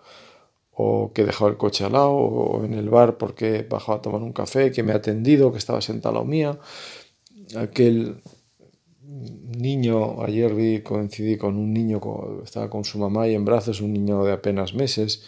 o 0.71 1.11
que 1.13 1.21
he 1.21 1.25
dejado 1.25 1.49
el 1.49 1.57
coche 1.57 1.85
al 1.85 1.93
lado, 1.93 2.11
o 2.11 2.65
en 2.65 2.73
el 2.73 2.89
bar 2.89 3.17
porque 3.17 3.57
he 3.57 3.63
bajado 3.63 3.99
a 3.99 4.01
tomar 4.01 4.21
un 4.21 4.33
café, 4.33 4.71
que 4.71 4.83
me 4.83 4.91
ha 4.93 4.97
atendido, 4.97 5.51
que 5.51 5.57
estaba 5.57 5.81
sentado 5.81 6.17
a 6.17 6.19
la 6.21 6.25
mía, 6.25 6.59
aquel 7.55 8.21
niño, 9.07 10.23
ayer 10.23 10.53
vi, 10.53 10.81
coincidí 10.81 11.37
con 11.37 11.57
un 11.57 11.73
niño, 11.73 11.99
estaba 12.43 12.69
con 12.69 12.83
su 12.83 12.97
mamá 12.97 13.27
y 13.27 13.35
en 13.35 13.45
brazos, 13.45 13.81
un 13.81 13.93
niño 13.93 14.23
de 14.23 14.33
apenas 14.33 14.73
meses, 14.73 15.23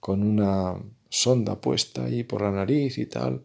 con 0.00 0.22
una 0.22 0.74
sonda 1.08 1.60
puesta 1.60 2.04
ahí 2.04 2.24
por 2.24 2.42
la 2.42 2.50
nariz 2.50 2.98
y 2.98 3.06
tal, 3.06 3.42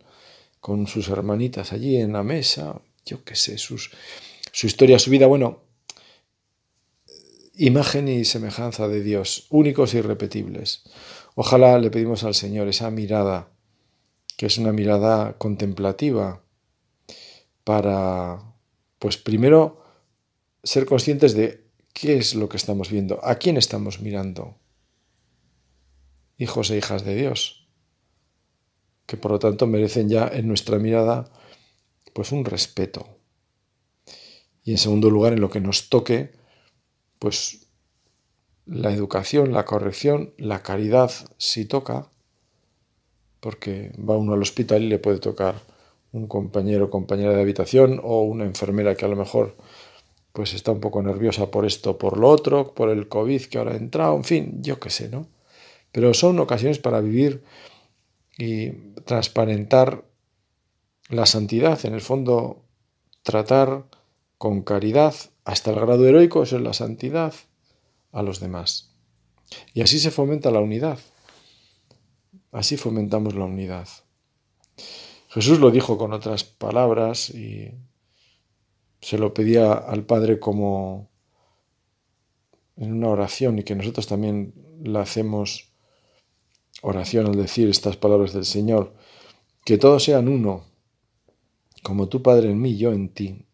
con 0.60 0.88
sus 0.88 1.10
hermanitas 1.10 1.72
allí 1.72 1.98
en 1.98 2.14
la 2.14 2.24
mesa, 2.24 2.82
yo 3.06 3.24
qué 3.24 3.36
sé, 3.36 3.58
sus, 3.58 3.92
su 4.52 4.68
historia, 4.68 5.00
su 5.00 5.12
vida, 5.12 5.28
bueno, 5.28 5.62
imagen 7.56 8.08
y 8.08 8.26
semejanza 8.26 8.88
de 8.88 9.02
Dios, 9.02 9.48
únicos 9.50 9.94
e 9.94 10.00
irrepetibles. 10.00 10.84
Ojalá 11.36 11.78
le 11.80 11.92
pedimos 11.92 12.24
al 12.24 12.36
Señor 12.36 12.68
esa 12.68 12.90
mirada, 12.90 13.52
que 14.38 14.46
es 14.46 14.58
una 14.58 14.72
mirada 14.72 15.38
contemplativa, 15.38 16.44
para, 17.64 18.49
pues 19.00 19.18
primero, 19.18 19.84
ser 20.64 20.86
conscientes 20.86 21.34
de 21.34 21.66
qué 21.94 22.18
es 22.18 22.36
lo 22.36 22.50
que 22.50 22.58
estamos 22.58 22.92
viendo, 22.92 23.20
a 23.24 23.36
quién 23.36 23.58
estamos 23.58 24.02
mirando. 24.02 24.58
Hijos 26.38 26.70
e 26.70 26.78
hijas 26.78 27.04
de 27.04 27.16
Dios, 27.16 27.68
que 29.06 29.18
por 29.18 29.32
lo 29.32 29.40
tanto 29.40 29.68
merecen 29.68 30.10
ya 30.10 30.28
en 30.28 30.48
nuestra 30.48 30.78
mirada 30.78 31.32
pues 32.14 32.32
un 32.32 32.46
respeto. 32.46 33.18
Y 34.64 34.72
en 34.72 34.78
segundo 34.78 35.10
lugar, 35.10 35.34
en 35.34 35.42
lo 35.42 35.50
que 35.50 35.62
nos 35.62 35.90
toque, 35.90 36.32
pues 37.18 37.68
la 38.66 38.92
educación, 38.92 39.52
la 39.52 39.66
corrección, 39.66 40.34
la 40.38 40.62
caridad, 40.62 41.12
si 41.38 41.66
toca, 41.66 42.12
porque 43.40 43.92
va 43.98 44.18
uno 44.18 44.34
al 44.34 44.42
hospital 44.42 44.84
y 44.84 44.90
le 44.90 45.00
puede 45.00 45.20
tocar 45.20 45.56
un 46.12 46.28
compañero 46.28 46.86
o 46.86 46.90
compañera 46.90 47.34
de 47.34 47.42
habitación 47.42 48.00
o 48.04 48.24
una 48.24 48.46
enfermera 48.46 48.96
que 48.96 49.06
a 49.06 49.08
lo 49.08 49.16
mejor 49.16 49.56
pues 50.32 50.54
está 50.54 50.72
un 50.72 50.80
poco 50.80 51.02
nerviosa 51.02 51.52
por 51.52 51.66
esto, 51.66 51.98
por 51.98 52.18
lo 52.18 52.30
otro, 52.30 52.74
por 52.74 52.90
el 52.90 53.08
COVID 53.08 53.44
que 53.46 53.58
ahora 53.58 53.74
ha 53.74 53.78
entrado, 53.78 54.16
en 54.16 54.24
fin, 54.24 54.60
yo 54.62 54.80
qué 54.80 54.90
sé, 54.90 55.10
¿no? 55.10 55.28
Pero 55.92 56.14
son 56.14 56.40
ocasiones 56.40 56.80
para 56.80 57.02
vivir 57.02 57.44
y 58.38 58.70
transparentar 59.06 60.06
la 61.10 61.26
santidad, 61.26 61.84
en 61.86 61.94
el 61.94 62.02
fondo 62.02 62.64
tratar 63.24 63.86
con 64.38 64.62
caridad 64.62 65.16
hasta 65.44 65.72
el 65.72 65.80
grado 65.80 66.08
heroico, 66.08 66.44
eso 66.44 66.58
es 66.58 66.62
la 66.62 66.74
santidad, 66.74 67.34
a 68.12 68.22
los 68.22 68.40
demás. 68.40 68.92
Y 69.74 69.82
así 69.82 70.00
se 70.00 70.12
fomenta 70.12 70.52
la 70.52 70.60
unidad. 70.60 71.00
Así 72.52 72.78
fomentamos 72.78 73.36
la 73.36 73.46
unidad. 73.46 73.88
Jesús 75.30 75.60
lo 75.60 75.70
dijo 75.70 75.98
con 75.98 76.12
otras 76.12 76.44
palabras 76.44 77.30
y 77.30 77.72
se 79.00 79.18
lo 79.20 79.32
pedía 79.34 79.74
al 79.74 80.04
Padre 80.04 80.40
como 80.40 81.12
en 82.76 82.94
una 82.94 83.10
oración 83.10 83.60
y 83.60 83.64
que 83.64 83.76
nosotros 83.76 84.08
también 84.08 84.54
la 84.84 85.02
hacemos 85.02 85.72
oración 86.82 87.28
al 87.28 87.36
decir 87.36 87.70
estas 87.70 87.96
palabras 87.96 88.34
del 88.34 88.46
Señor, 88.46 88.96
que 89.66 89.78
todos 89.78 90.04
sean 90.04 90.28
uno, 90.28 90.66
como 91.84 92.10
tu 92.10 92.24
Padre 92.24 92.50
en 92.50 92.60
mí, 92.60 92.78
yo 92.78 92.92
en 92.92 93.10
ti. 93.10 93.46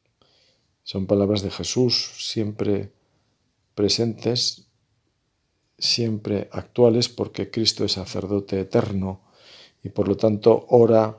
Son 0.84 1.08
palabras 1.08 1.42
de 1.42 1.52
Jesús 1.52 2.12
siempre 2.20 2.94
presentes, 3.74 4.68
siempre 5.78 6.48
actuales, 6.54 7.10
porque 7.10 7.52
Cristo 7.52 7.84
es 7.84 7.94
sacerdote 7.94 8.62
eterno 8.62 9.24
y 9.84 9.90
por 9.90 10.08
lo 10.08 10.16
tanto 10.16 10.68
ora 10.70 11.18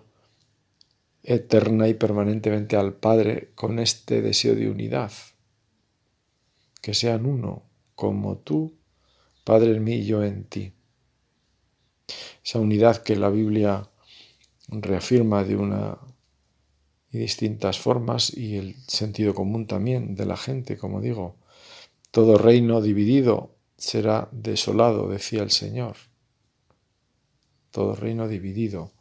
eterna 1.27 1.89
y 1.89 1.95
permanentemente 1.95 2.77
al 2.77 2.95
Padre 2.95 3.51
con 3.57 3.81
este 3.81 4.23
deseo 4.23 4.55
de 4.55 4.71
unidad. 4.71 5.11
Que 6.81 6.95
sean 6.95 7.27
uno, 7.27 7.65
como 7.97 8.39
tú, 8.39 8.77
Padre 9.45 9.73
en 9.73 9.83
mí 9.83 9.95
y 9.95 10.07
yo 10.07 10.23
en 10.23 10.45
ti. 10.45 10.73
Esa 12.45 12.61
unidad 12.61 13.03
que 13.03 13.17
la 13.17 13.29
Biblia 13.29 13.91
reafirma 14.69 15.43
de 15.43 15.57
una 15.57 15.99
y 17.11 17.19
distintas 17.19 17.79
formas 17.79 18.37
y 18.37 18.57
el 18.57 18.77
sentido 18.87 19.35
común 19.35 19.67
también 19.67 20.15
de 20.15 20.27
la 20.27 20.37
gente, 20.37 20.77
como 20.77 21.01
digo. 21.01 21.37
Todo 22.13 22.39
reino 22.39 22.81
dividido 22.81 23.57
será 23.77 24.29
desolado, 24.31 25.09
decía 25.09 25.43
el 25.43 25.51
Señor. 25.51 25.97
Todo 27.73 27.97
reino 27.97 28.29
dividido. 28.29 28.93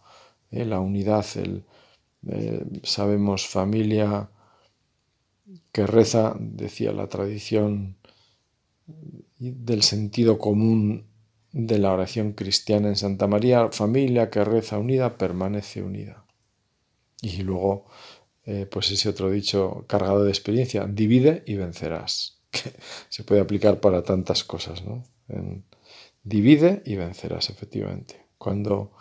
¿eh? 0.51 0.65
La 0.65 0.79
unidad, 0.79 1.25
el, 1.35 1.65
eh, 2.27 2.63
sabemos 2.83 3.47
familia 3.47 4.29
que 5.71 5.85
reza, 5.85 6.35
decía 6.39 6.91
la 6.91 7.07
tradición 7.07 7.97
del 9.37 9.83
sentido 9.83 10.37
común 10.37 11.07
de 11.51 11.79
la 11.79 11.91
oración 11.93 12.33
cristiana 12.33 12.89
en 12.89 12.95
Santa 12.95 13.27
María, 13.27 13.69
familia 13.71 14.29
que 14.29 14.43
reza 14.43 14.77
unida 14.77 15.17
permanece 15.17 15.81
unida. 15.81 16.25
Y 17.21 17.43
luego, 17.43 17.85
eh, 18.45 18.65
pues 18.69 18.91
ese 18.91 19.09
otro 19.09 19.29
dicho 19.29 19.85
cargado 19.87 20.23
de 20.23 20.31
experiencia, 20.31 20.85
divide 20.85 21.43
y 21.45 21.55
vencerás, 21.55 22.41
que 22.51 22.73
se 23.09 23.23
puede 23.23 23.41
aplicar 23.41 23.79
para 23.79 24.03
tantas 24.03 24.43
cosas, 24.43 24.83
¿no? 24.83 25.03
divide 26.23 26.81
y 26.85 26.95
vencerás, 26.95 27.49
efectivamente. 27.49 28.25
Cuando 28.37 28.91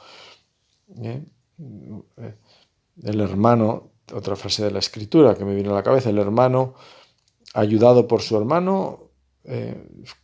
eh, 1.02 1.22
el 3.02 3.20
hermano, 3.20 3.90
otra 4.12 4.36
frase 4.36 4.64
de 4.64 4.70
la 4.70 4.78
escritura 4.78 5.34
que 5.34 5.44
me 5.44 5.54
viene 5.54 5.70
a 5.70 5.74
la 5.74 5.82
cabeza, 5.82 6.10
el 6.10 6.18
hermano 6.18 6.74
ayudado 7.54 8.06
por 8.06 8.22
su 8.22 8.36
hermano 8.36 9.04
eh, 9.46 9.76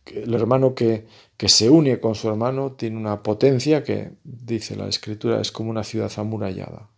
el 0.07 0.33
hermano 0.33 0.73
que, 0.73 1.05
que, 1.37 1.47
se 1.47 1.69
une 1.69 1.99
con 1.99 2.15
su 2.15 2.27
hermano 2.27 2.71
tiene 2.71 2.97
una 2.97 3.21
potencia 3.21 3.83
que, 3.83 4.13
dice 4.23 4.75
la 4.75 4.87
escritura, 4.87 5.39
es 5.39 5.51
como 5.51 5.69
una 5.69 5.83
ciudad 5.83 6.11
amurallada. 6.17 6.89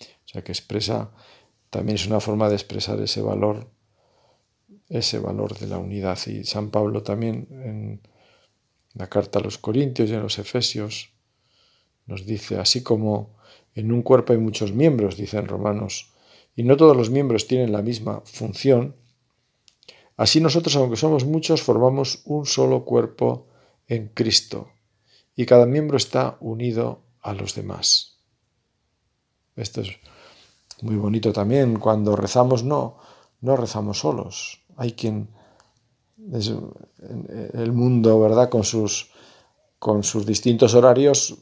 O 0.00 0.28
sea, 0.28 0.42
que 0.42 0.50
expresa, 0.50 1.12
también 1.70 1.94
es 1.94 2.06
una 2.06 2.18
forma 2.18 2.48
de 2.48 2.56
expresar 2.56 3.00
ese 3.00 3.22
valor, 3.22 3.70
ese 4.88 5.20
valor 5.20 5.56
de 5.56 5.68
la 5.68 5.78
unidad. 5.78 6.18
Y 6.26 6.42
San 6.42 6.70
Pablo 6.70 7.04
también 7.04 7.46
en 7.50 8.00
la 8.94 9.08
carta 9.08 9.38
a 9.38 9.42
los 9.42 9.56
Corintios 9.56 10.10
y 10.10 10.14
a 10.14 10.20
los 10.20 10.40
Efesios 10.40 11.10
nos 12.06 12.26
dice, 12.26 12.58
así 12.58 12.82
como 12.82 13.35
en 13.76 13.92
un 13.92 14.02
cuerpo 14.02 14.32
hay 14.32 14.40
muchos 14.40 14.72
miembros, 14.72 15.16
dicen 15.16 15.46
Romanos, 15.46 16.12
y 16.56 16.64
no 16.64 16.76
todos 16.76 16.96
los 16.96 17.10
miembros 17.10 17.46
tienen 17.46 17.70
la 17.70 17.82
misma 17.82 18.22
función, 18.24 18.96
Así 20.16 20.40
nosotros, 20.40 20.74
aunque 20.76 20.96
somos 20.96 21.24
muchos, 21.24 21.62
formamos 21.62 22.22
un 22.24 22.46
solo 22.46 22.84
cuerpo 22.84 23.48
en 23.86 24.08
Cristo 24.08 24.68
y 25.34 25.44
cada 25.44 25.66
miembro 25.66 25.98
está 25.98 26.38
unido 26.40 27.02
a 27.20 27.34
los 27.34 27.54
demás. 27.54 28.18
Esto 29.54 29.82
es 29.82 29.90
muy 30.80 30.96
bonito 30.96 31.32
también. 31.32 31.78
Cuando 31.78 32.16
rezamos, 32.16 32.64
no, 32.64 32.98
no 33.42 33.56
rezamos 33.56 33.98
solos. 33.98 34.62
Hay 34.76 34.92
quien 34.92 35.28
es 36.32 36.50
el 37.52 37.72
mundo, 37.72 38.18
¿verdad? 38.18 38.48
Con 38.48 38.64
sus, 38.64 39.10
con 39.78 40.02
sus 40.02 40.24
distintos 40.24 40.74
horarios, 40.74 41.36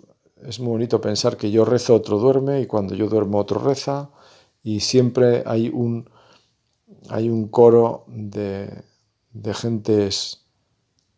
es 0.44 0.60
muy 0.60 0.68
bonito 0.68 1.00
pensar 1.00 1.36
que 1.36 1.50
yo 1.50 1.64
rezo, 1.64 1.94
otro 1.94 2.18
duerme, 2.18 2.60
y 2.60 2.66
cuando 2.66 2.94
yo 2.94 3.08
duermo, 3.08 3.38
otro 3.38 3.60
reza, 3.60 4.10
y 4.62 4.80
siempre 4.80 5.42
hay 5.46 5.68
un, 5.68 6.10
hay 7.08 7.28
un 7.28 7.48
coro 7.48 8.04
de, 8.08 8.84
de 9.32 9.54
gentes 9.54 10.46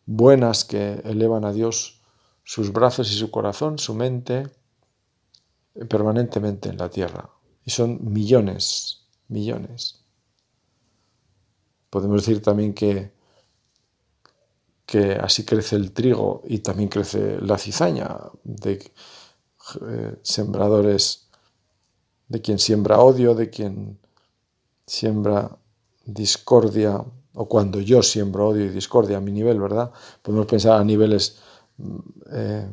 buenas 0.05 0.65
que 0.65 1.01
elevan 1.03 1.45
a 1.45 1.53
Dios 1.53 2.01
sus 2.43 2.71
brazos 2.71 3.11
y 3.11 3.15
su 3.15 3.29
corazón, 3.29 3.77
su 3.77 3.93
mente, 3.93 4.47
permanentemente 5.89 6.69
en 6.69 6.77
la 6.77 6.89
tierra. 6.89 7.29
Y 7.65 7.71
son 7.71 7.99
millones, 8.13 9.07
millones. 9.27 10.05
Podemos 11.89 12.21
decir 12.21 12.41
también 12.41 12.73
que, 12.73 13.11
que 14.85 15.11
así 15.13 15.43
crece 15.43 15.75
el 15.75 15.91
trigo 15.91 16.41
y 16.45 16.59
también 16.59 16.89
crece 16.89 17.39
la 17.41 17.57
cizaña 17.57 18.17
de 18.43 18.91
eh, 19.87 20.15
sembradores, 20.21 21.27
de 22.27 22.41
quien 22.41 22.59
siembra 22.59 22.99
odio, 22.99 23.35
de 23.35 23.49
quien 23.49 23.99
siembra 24.85 25.57
discordia, 26.05 27.03
o 27.33 27.47
cuando 27.47 27.79
yo 27.81 28.01
siembro 28.01 28.49
odio 28.49 28.65
y 28.65 28.69
discordia 28.69 29.17
a 29.17 29.21
mi 29.21 29.31
nivel, 29.31 29.59
¿verdad? 29.59 29.91
Podemos 30.21 30.47
pensar 30.47 30.79
a 30.79 30.83
niveles, 30.83 31.37
mm, 31.77 31.97
eh, 32.31 32.69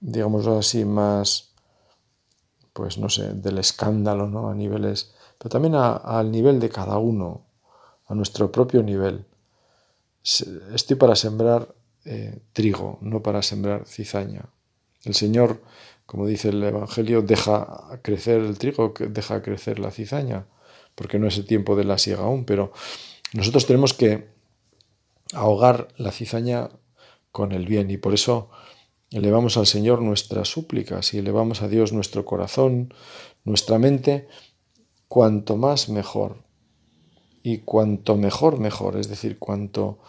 digamos 0.00 0.46
así, 0.46 0.84
más, 0.84 1.54
pues 2.72 2.98
no 2.98 3.08
sé, 3.08 3.34
del 3.34 3.58
escándalo, 3.58 4.28
¿no? 4.28 4.48
A 4.48 4.54
niveles, 4.54 5.12
pero 5.38 5.50
también 5.50 5.74
al 5.74 6.30
nivel 6.30 6.60
de 6.60 6.68
cada 6.68 6.98
uno, 6.98 7.46
a 8.06 8.14
nuestro 8.14 8.50
propio 8.50 8.82
nivel. 8.82 9.26
Estoy 10.74 10.96
para 10.96 11.16
sembrar 11.16 11.74
eh, 12.04 12.40
trigo, 12.52 12.98
no 13.00 13.22
para 13.22 13.42
sembrar 13.42 13.86
cizaña. 13.86 14.48
El 15.04 15.14
Señor, 15.14 15.62
como 16.10 16.26
dice 16.26 16.48
el 16.48 16.60
Evangelio, 16.64 17.22
deja 17.22 18.00
crecer 18.02 18.40
el 18.40 18.58
trigo, 18.58 18.92
deja 18.98 19.42
crecer 19.42 19.78
la 19.78 19.92
cizaña 19.92 20.48
porque 20.96 21.20
no 21.20 21.28
es 21.28 21.38
el 21.38 21.46
tiempo 21.46 21.76
de 21.76 21.84
la 21.84 21.98
siega 21.98 22.24
aún, 22.24 22.44
pero 22.44 22.72
nosotros 23.32 23.64
tenemos 23.64 23.94
que 23.94 24.26
ahogar 25.32 25.86
la 25.98 26.10
cizaña 26.10 26.70
con 27.30 27.52
el 27.52 27.64
bien 27.64 27.92
y 27.92 27.96
por 27.96 28.12
eso 28.12 28.50
elevamos 29.12 29.56
al 29.56 29.68
Señor 29.68 30.02
nuestras 30.02 30.48
súplicas 30.48 31.14
y 31.14 31.18
elevamos 31.18 31.62
a 31.62 31.68
Dios 31.68 31.92
nuestro 31.92 32.24
corazón, 32.24 32.92
nuestra 33.44 33.78
mente, 33.78 34.26
cuanto 35.06 35.56
más 35.56 35.88
mejor. 35.88 36.42
Y 37.44 37.58
cuanto 37.58 38.16
mejor, 38.16 38.58
mejor, 38.58 38.96
es 38.96 39.08
decir, 39.08 39.38
cuanto, 39.38 40.00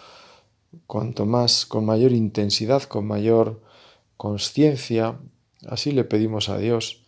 cuanto 0.88 1.28
más, 1.28 1.68
con 1.68 1.86
mayor 1.86 2.12
intensidad, 2.12 2.82
con 2.86 3.06
mayor 3.06 3.62
conciencia, 4.18 5.20
así 5.68 5.92
le 5.92 6.04
pedimos 6.04 6.50
a 6.50 6.58
Dios 6.58 7.04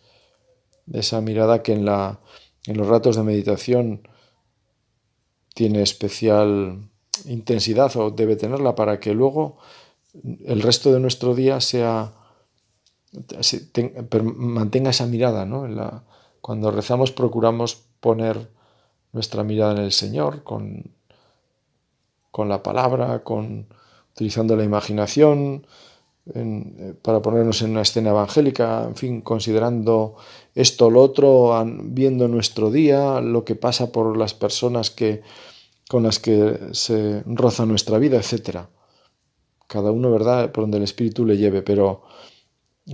esa 0.92 1.20
mirada 1.20 1.62
que 1.62 1.72
en 1.72 1.84
la 1.84 2.20
en 2.66 2.76
los 2.76 2.86
ratos 2.86 3.16
de 3.16 3.22
meditación 3.22 4.08
tiene 5.54 5.82
especial 5.82 6.88
intensidad 7.26 7.96
o 7.96 8.10
debe 8.10 8.36
tenerla 8.36 8.74
para 8.74 9.00
que 9.00 9.14
luego 9.14 9.58
el 10.44 10.62
resto 10.62 10.92
de 10.92 11.00
nuestro 11.00 11.34
día 11.34 11.60
sea 11.60 12.12
mantenga 14.24 14.90
esa 14.90 15.06
mirada, 15.06 15.44
¿no? 15.46 15.66
cuando 16.40 16.70
rezamos 16.70 17.12
procuramos 17.12 17.84
poner 18.00 18.50
nuestra 19.12 19.44
mirada 19.44 19.72
en 19.72 19.78
el 19.78 19.92
Señor 19.92 20.42
con, 20.42 20.92
con 22.32 22.48
la 22.48 22.62
palabra, 22.62 23.22
con 23.22 23.68
utilizando 24.12 24.56
la 24.56 24.64
imaginación, 24.64 25.66
eh, 26.32 26.94
para 27.02 27.20
ponernos 27.20 27.60
en 27.60 27.72
una 27.72 27.82
escena 27.82 28.10
evangélica, 28.10 28.84
en 28.84 28.96
fin, 28.96 29.20
considerando 29.20 30.16
esto 30.54 30.86
o 30.86 30.90
lo 30.90 31.02
otro, 31.02 31.52
viendo 31.82 32.28
nuestro 32.28 32.70
día, 32.70 33.20
lo 33.20 33.44
que 33.44 33.56
pasa 33.56 33.92
por 33.92 34.16
las 34.16 34.32
personas 34.32 34.90
que, 34.90 35.20
con 35.86 36.02
las 36.02 36.18
que 36.18 36.58
se 36.72 37.22
roza 37.26 37.66
nuestra 37.66 37.98
vida, 37.98 38.16
etc. 38.16 38.60
Cada 39.66 39.90
uno, 39.90 40.10
¿verdad?, 40.10 40.50
por 40.50 40.64
donde 40.64 40.78
el 40.78 40.84
Espíritu 40.84 41.26
le 41.26 41.36
lleve, 41.36 41.60
pero, 41.60 42.04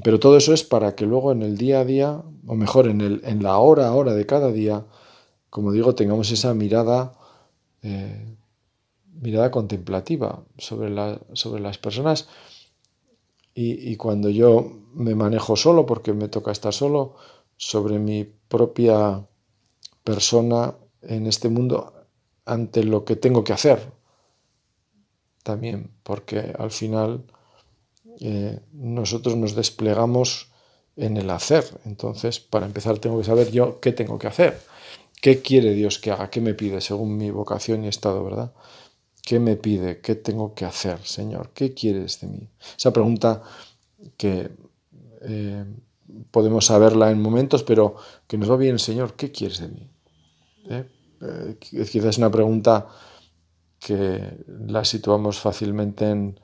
pero 0.02 0.18
todo 0.18 0.36
eso 0.36 0.52
es 0.52 0.64
para 0.64 0.96
que 0.96 1.06
luego 1.06 1.30
en 1.30 1.42
el 1.42 1.56
día 1.56 1.80
a 1.80 1.84
día, 1.84 2.22
o 2.48 2.54
mejor, 2.56 2.88
en, 2.88 3.00
el, 3.00 3.20
en 3.24 3.44
la 3.44 3.58
hora 3.58 3.86
a 3.86 3.94
hora 3.94 4.12
de 4.12 4.26
cada 4.26 4.50
día, 4.50 4.86
como 5.50 5.70
digo, 5.70 5.94
tengamos 5.94 6.32
esa 6.32 6.52
mirada, 6.52 7.12
eh, 7.82 8.36
mirada 9.20 9.52
contemplativa 9.52 10.42
sobre, 10.58 10.92
sobre 11.34 11.60
las 11.60 11.78
personas 11.78 12.28
y, 13.54 13.96
cuando 13.96 14.30
yo 14.30 14.70
me 14.94 15.14
manejo 15.14 15.56
solo, 15.56 15.84
porque 15.84 16.12
me 16.12 16.28
toca 16.28 16.52
estar 16.52 16.72
solo, 16.72 17.16
sobre 17.56 17.98
mi 17.98 18.24
propia 18.24 19.26
persona 20.02 20.74
en 21.02 21.26
este 21.26 21.48
mundo 21.48 21.92
ante 22.44 22.84
lo 22.84 23.04
que 23.04 23.16
tengo 23.16 23.44
que 23.44 23.52
hacer. 23.52 23.92
También, 25.42 25.90
porque 26.02 26.54
al 26.58 26.70
final 26.70 27.24
eh, 28.20 28.60
nosotros 28.72 29.36
nos 29.36 29.54
desplegamos 29.54 30.50
en 30.96 31.16
el 31.16 31.30
hacer. 31.30 31.64
Entonces, 31.84 32.40
para 32.40 32.66
empezar, 32.66 32.98
tengo 32.98 33.18
que 33.18 33.24
saber 33.24 33.50
yo 33.50 33.80
qué 33.80 33.92
tengo 33.92 34.18
que 34.18 34.26
hacer. 34.26 34.60
¿Qué 35.20 35.42
quiere 35.42 35.74
Dios 35.74 35.98
que 35.98 36.10
haga? 36.10 36.30
¿Qué 36.30 36.40
me 36.40 36.54
pide 36.54 36.80
según 36.80 37.16
mi 37.16 37.30
vocación 37.30 37.84
y 37.84 37.88
estado, 37.88 38.24
verdad? 38.24 38.52
¿Qué 39.22 39.38
me 39.38 39.56
pide? 39.56 40.00
¿Qué 40.00 40.14
tengo 40.14 40.54
que 40.54 40.64
hacer, 40.64 41.00
Señor? 41.04 41.50
¿Qué 41.54 41.74
quieres 41.74 42.20
de 42.20 42.28
mí? 42.28 42.48
Esa 42.76 42.92
pregunta 42.92 43.42
que 44.16 44.50
eh, 45.22 45.64
podemos 46.30 46.66
saberla 46.66 47.10
en 47.10 47.20
momentos, 47.20 47.62
pero 47.62 47.96
que 48.26 48.38
nos 48.38 48.50
va 48.50 48.56
bien, 48.56 48.78
Señor, 48.78 49.14
¿qué 49.14 49.30
quieres 49.30 49.60
de 49.60 49.68
mí? 49.68 49.90
¿Eh? 50.68 50.84
Eh, 51.20 51.56
quizás 51.60 52.10
es 52.10 52.18
una 52.18 52.30
pregunta 52.30 52.88
que 53.78 54.44
la 54.66 54.84
situamos 54.84 55.38
fácilmente 55.38 56.08
en, 56.10 56.40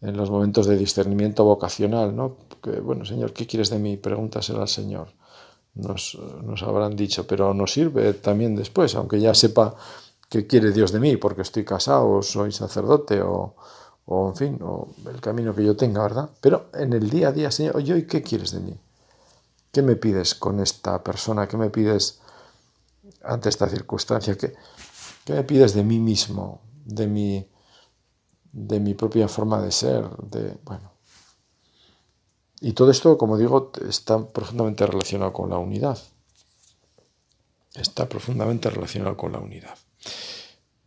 los 0.00 0.30
momentos 0.30 0.66
de 0.66 0.76
discernimiento 0.76 1.44
vocacional, 1.44 2.14
¿no? 2.16 2.38
Que, 2.60 2.80
bueno, 2.80 3.04
Señor, 3.04 3.32
¿qué 3.32 3.46
quieres 3.46 3.70
de 3.70 3.78
mí? 3.78 3.96
Pregúntaselo 3.96 4.60
al 4.60 4.68
Señor. 4.68 5.08
Nos, 5.74 6.18
nos 6.42 6.62
habrán 6.64 6.96
dicho, 6.96 7.24
pero 7.24 7.54
nos 7.54 7.72
sirve 7.72 8.12
también 8.14 8.56
después, 8.56 8.96
aunque 8.96 9.20
ya 9.20 9.32
sepa 9.32 9.76
qué 10.32 10.46
quiere 10.46 10.72
Dios 10.72 10.92
de 10.92 10.98
mí, 10.98 11.18
porque 11.18 11.42
estoy 11.42 11.62
casado, 11.62 12.08
o 12.08 12.22
soy 12.22 12.52
sacerdote, 12.52 13.20
o, 13.20 13.54
en 14.30 14.34
fin, 14.34 14.58
o 14.62 14.88
el 15.06 15.20
camino 15.20 15.54
que 15.54 15.62
yo 15.62 15.76
tenga, 15.76 16.00
¿verdad? 16.02 16.30
Pero 16.40 16.70
en 16.72 16.94
el 16.94 17.10
día 17.10 17.28
a 17.28 17.32
día, 17.32 17.50
Señor, 17.50 17.76
oye, 17.76 17.98
¿y 17.98 18.06
qué 18.06 18.22
quieres 18.22 18.52
de 18.52 18.60
mí? 18.60 18.74
¿Qué 19.70 19.82
me 19.82 19.94
pides 19.94 20.34
con 20.34 20.60
esta 20.60 21.04
persona? 21.04 21.46
¿Qué 21.46 21.58
me 21.58 21.68
pides 21.68 22.22
ante 23.22 23.50
esta 23.50 23.68
circunstancia? 23.68 24.34
¿Qué, 24.38 24.54
qué 25.26 25.34
me 25.34 25.44
pides 25.44 25.74
de 25.74 25.84
mí 25.84 25.98
mismo, 25.98 26.62
de 26.86 27.06
mi, 27.06 27.46
de 28.52 28.80
mi 28.80 28.94
propia 28.94 29.28
forma 29.28 29.60
de 29.60 29.70
ser? 29.70 30.08
De, 30.16 30.56
bueno. 30.64 30.92
Y 32.62 32.72
todo 32.72 32.90
esto, 32.90 33.18
como 33.18 33.36
digo, 33.36 33.70
está 33.86 34.26
profundamente 34.26 34.86
relacionado 34.86 35.34
con 35.34 35.50
la 35.50 35.58
unidad. 35.58 35.98
Está 37.74 38.08
profundamente 38.08 38.70
relacionado 38.70 39.14
con 39.14 39.32
la 39.32 39.38
unidad. 39.38 39.76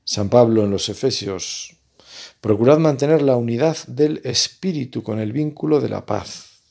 San 0.03 0.29
Pablo 0.29 0.63
en 0.63 0.71
los 0.71 0.89
Efesios, 0.89 1.75
procurad 2.41 2.77
mantener 2.77 3.21
la 3.21 3.35
unidad 3.35 3.77
del 3.87 4.21
Espíritu 4.23 5.03
con 5.03 5.19
el 5.19 5.31
vínculo 5.31 5.81
de 5.81 5.89
la 5.89 6.05
paz. 6.05 6.61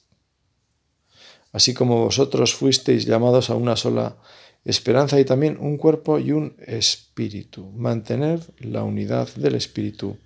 Así 1.53 1.75
como 1.75 2.05
vosotros 2.05 2.55
fuisteis 2.55 3.07
llamados 3.07 3.51
a 3.51 3.55
una 3.55 3.77
sola 3.77 4.17
esperanza 4.65 5.21
y 5.21 5.25
también 5.25 5.59
un 5.61 5.77
cuerpo 5.77 6.19
y 6.19 6.33
un 6.33 6.57
espíritu. 6.59 7.71
Mantener 7.73 8.41
la 8.59 8.83
unidad 8.83 9.29
del 9.37 9.55
Espíritu 9.55 10.17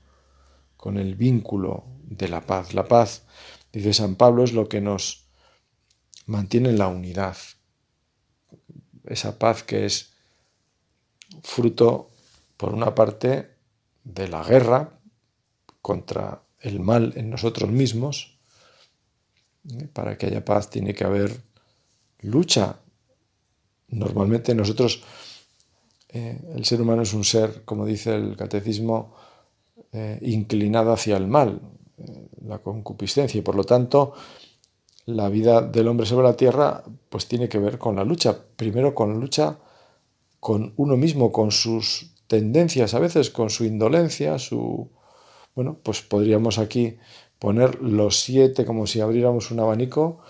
con 0.77 0.97
el 0.97 1.17
vínculo 1.17 1.85
de 2.05 2.29
la 2.29 2.41
paz. 2.41 2.73
La 2.73 2.87
paz, 2.87 3.25
dice 3.73 3.93
San 3.93 4.15
Pablo, 4.15 4.45
es 4.45 4.53
lo 4.53 4.69
que 4.69 4.81
nos 4.81 5.27
mantiene 6.27 6.71
en 6.71 6.79
la 6.79 6.89
unidad. 6.89 7.37
Esa 9.05 9.39
paz 9.39 9.63
que 9.63 9.87
es 9.87 10.13
fruto, 11.43 12.11
por 12.57 12.75
una 12.75 12.95
parte, 12.95 13.51
de 14.05 14.29
la 14.29 14.43
guerra 14.43 14.99
contra 15.83 16.43
el 16.61 16.81
mal 16.81 17.13
en 17.17 17.31
nosotros 17.31 17.71
mismos. 17.71 18.39
Para 19.93 20.17
que 20.17 20.27
haya 20.27 20.45
paz 20.45 20.71
tiene 20.71 20.95
que 20.95 21.05
haber 21.05 21.43
lucha. 22.21 22.77
Normalmente 23.89 24.55
nosotros, 24.55 25.03
eh, 26.09 26.41
el 26.55 26.65
ser 26.65 26.81
humano 26.81 27.03
es 27.03 27.13
un 27.13 27.25
ser, 27.25 27.65
como 27.65 27.85
dice 27.85 28.15
el 28.15 28.37
catecismo, 28.37 29.15
eh, 29.93 30.19
inclinado 30.23 30.93
hacia 30.93 31.17
el 31.17 31.27
mal, 31.27 31.61
eh, 31.99 32.29
la 32.47 32.59
concupiscencia, 32.59 33.39
y 33.39 33.43
por 33.43 33.55
lo 33.55 33.65
tanto 33.65 34.15
la 35.07 35.31
vida 35.31 35.63
del 35.63 35.89
hombre 35.89 36.07
sobre 36.07 36.27
la 36.27 36.37
tierra 36.37 36.85
pues 37.09 37.27
tiene 37.27 37.49
que 37.49 37.59
ver 37.59 37.79
con 37.79 37.97
la 37.97 38.05
lucha, 38.05 38.37
primero 38.57 38.95
con 38.95 39.15
la 39.15 39.19
lucha 39.19 39.59
con 40.41 40.73
uno 40.77 40.97
mismo, 40.97 41.33
con 41.33 41.51
sus 41.51 42.15
tendencias, 42.27 42.95
a 42.95 42.99
veces 42.99 43.31
con 43.31 43.51
su 43.51 43.65
indolencia, 43.65 44.39
su... 44.39 44.91
Bueno, 45.55 45.79
pues 45.83 46.03
podríamos 46.03 46.59
aquí 46.59 46.99
poner 47.39 47.81
los 47.83 48.21
siete, 48.21 48.65
como 48.65 48.87
si 48.87 49.01
abriéramos 49.01 49.51
un 49.51 49.61
abanico, 49.61 50.21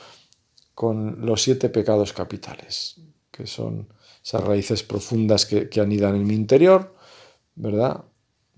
con 0.74 1.26
los 1.26 1.42
siete 1.42 1.68
pecados 1.68 2.12
capitales, 2.12 3.00
que 3.30 3.46
son 3.46 3.88
esas 4.24 4.44
raíces 4.44 4.82
profundas 4.82 5.44
que, 5.44 5.68
que 5.68 5.80
anidan 5.80 6.16
en 6.16 6.26
mi 6.26 6.34
interior, 6.34 6.94
¿verdad? 7.56 8.04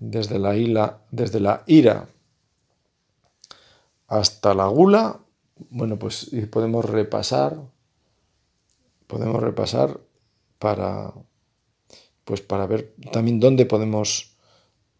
desde 0.01 0.39
la, 0.39 0.55
ira, 0.57 1.05
desde 1.11 1.39
la 1.39 1.63
ira 1.67 2.07
hasta 4.07 4.55
la 4.55 4.67
gula, 4.67 5.19
bueno, 5.69 5.97
pues 5.99 6.31
podemos 6.49 6.83
repasar, 6.83 7.61
podemos 9.05 9.41
repasar 9.41 10.01
para, 10.57 11.13
pues 12.25 12.41
para 12.41 12.65
ver 12.67 12.93
también 13.11 13.39
dónde 13.39 13.65
podemos 13.65 14.35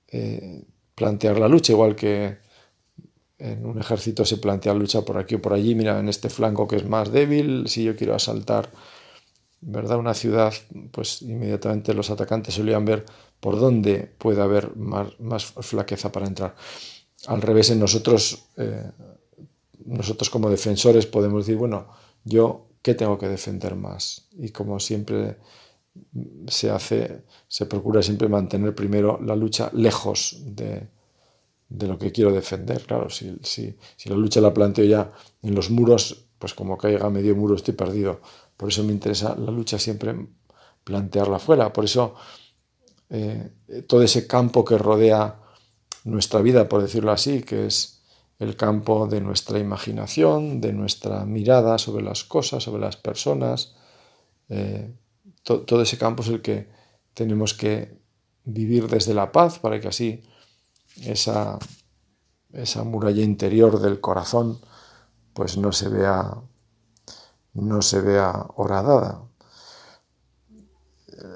eh, 0.08 0.64
plantear 0.96 1.40
la 1.40 1.48
lucha, 1.48 1.74
igual 1.74 1.96
que 1.96 2.38
en 3.38 3.66
un 3.66 3.80
ejército 3.80 4.24
se 4.24 4.38
plantea 4.38 4.74
lucha 4.74 5.02
por 5.02 5.18
aquí 5.18 5.36
o 5.36 5.42
por 5.42 5.54
allí, 5.54 5.74
mira, 5.74 6.00
en 6.00 6.10
este 6.10 6.30
flanco 6.30 6.68
que 6.68 6.76
es 6.76 6.88
más 6.88 7.12
débil, 7.12 7.68
si 7.68 7.84
yo 7.84 7.96
quiero 7.96 8.14
asaltar, 8.14 8.70
¿verdad? 9.62 9.98
Una 9.98 10.14
ciudad, 10.14 10.54
pues 10.92 11.22
inmediatamente 11.22 11.94
los 11.94 12.10
atacantes 12.10 12.56
solían 12.56 12.86
ver 12.86 13.06
por 13.40 13.60
dónde 13.60 14.12
puede 14.18 14.42
haber 14.42 14.76
más, 14.76 15.46
flaqueza 15.46 16.12
para 16.12 16.28
entrar. 16.28 16.56
Al 17.28 17.42
revés, 17.42 17.70
en 17.72 17.80
nosotros, 17.80 18.46
eh, 18.58 18.92
nosotros 19.86 20.30
como 20.30 20.50
defensores 20.50 21.06
podemos 21.06 21.46
decir, 21.46 21.58
bueno, 21.58 21.88
yo 22.24 22.68
qué 22.82 22.94
tengo 22.94 23.18
que 23.18 23.28
defender 23.28 23.76
más. 23.76 24.28
Y 24.34 24.50
como 24.50 24.80
siempre 24.80 25.38
se 26.48 26.70
hace, 26.70 27.24
se 27.48 27.66
procura 27.66 28.02
siempre 28.02 28.28
mantener 28.30 28.74
primero 28.74 29.20
la 29.22 29.36
lucha 29.36 29.70
lejos 29.74 30.38
de, 30.46 30.88
lo 31.70 31.98
que 31.98 32.12
quiero 32.12 32.32
defender. 32.32 32.84
Claro, 32.86 33.10
si, 33.10 33.38
si, 33.44 33.76
la 34.06 34.16
lucha 34.16 34.42
la 34.42 34.54
planteo 34.54 34.86
ya 34.86 35.12
en 35.42 35.56
los 35.56 35.70
muros, 35.70 36.26
pues 36.38 36.54
como 36.54 36.78
caiga 36.78 37.10
medio 37.10 37.36
muro 37.36 37.56
estoy 37.56 37.74
perdido. 37.74 38.22
Por 38.58 38.70
eso 38.70 38.84
me 38.84 38.94
interesa 38.94 39.36
la 39.36 39.52
lucha 39.52 39.80
siempre 39.80 40.16
plantearla 40.84 41.40
fuera. 41.40 41.72
Por 41.72 41.86
eso 41.86 42.16
eh, 43.10 43.52
todo 43.88 44.02
ese 44.02 44.28
campo 44.28 44.64
que 44.64 44.78
rodea 44.78 45.40
nuestra 46.06 46.42
vida, 46.42 46.68
por 46.68 46.82
decirlo 46.82 47.12
así, 47.12 47.44
que 47.44 47.68
es 47.68 48.02
el 48.40 48.56
campo 48.56 49.06
de 49.08 49.22
nuestra 49.22 49.60
imaginación, 49.60 50.62
de 50.62 50.74
nuestra 50.74 51.26
mirada 51.26 51.78
sobre 51.78 52.04
las 52.04 52.24
cosas, 52.24 52.64
sobre 52.64 52.82
las 52.82 52.98
personas. 52.98 53.76
Eh, 54.50 54.92
todo 55.44 55.82
ese 55.82 55.98
campo 55.98 56.24
es 56.24 56.30
el 56.30 56.42
que 56.42 56.70
tenemos 57.14 57.54
que 57.54 58.00
vivir 58.44 58.88
desde 58.88 59.14
la 59.14 59.32
paz 59.32 59.60
para 59.60 59.80
que 59.80 59.88
así 59.88 60.24
esa, 61.04 61.60
esa 62.54 62.84
muralla 62.84 63.24
interior 63.24 63.80
del 63.80 64.00
corazón 64.00 64.60
pues 65.34 65.58
no 65.58 65.72
se 65.72 65.90
vea 65.90 66.36
no 67.54 67.82
se 67.82 68.02
vea 68.02 68.48
horadada 68.56 69.24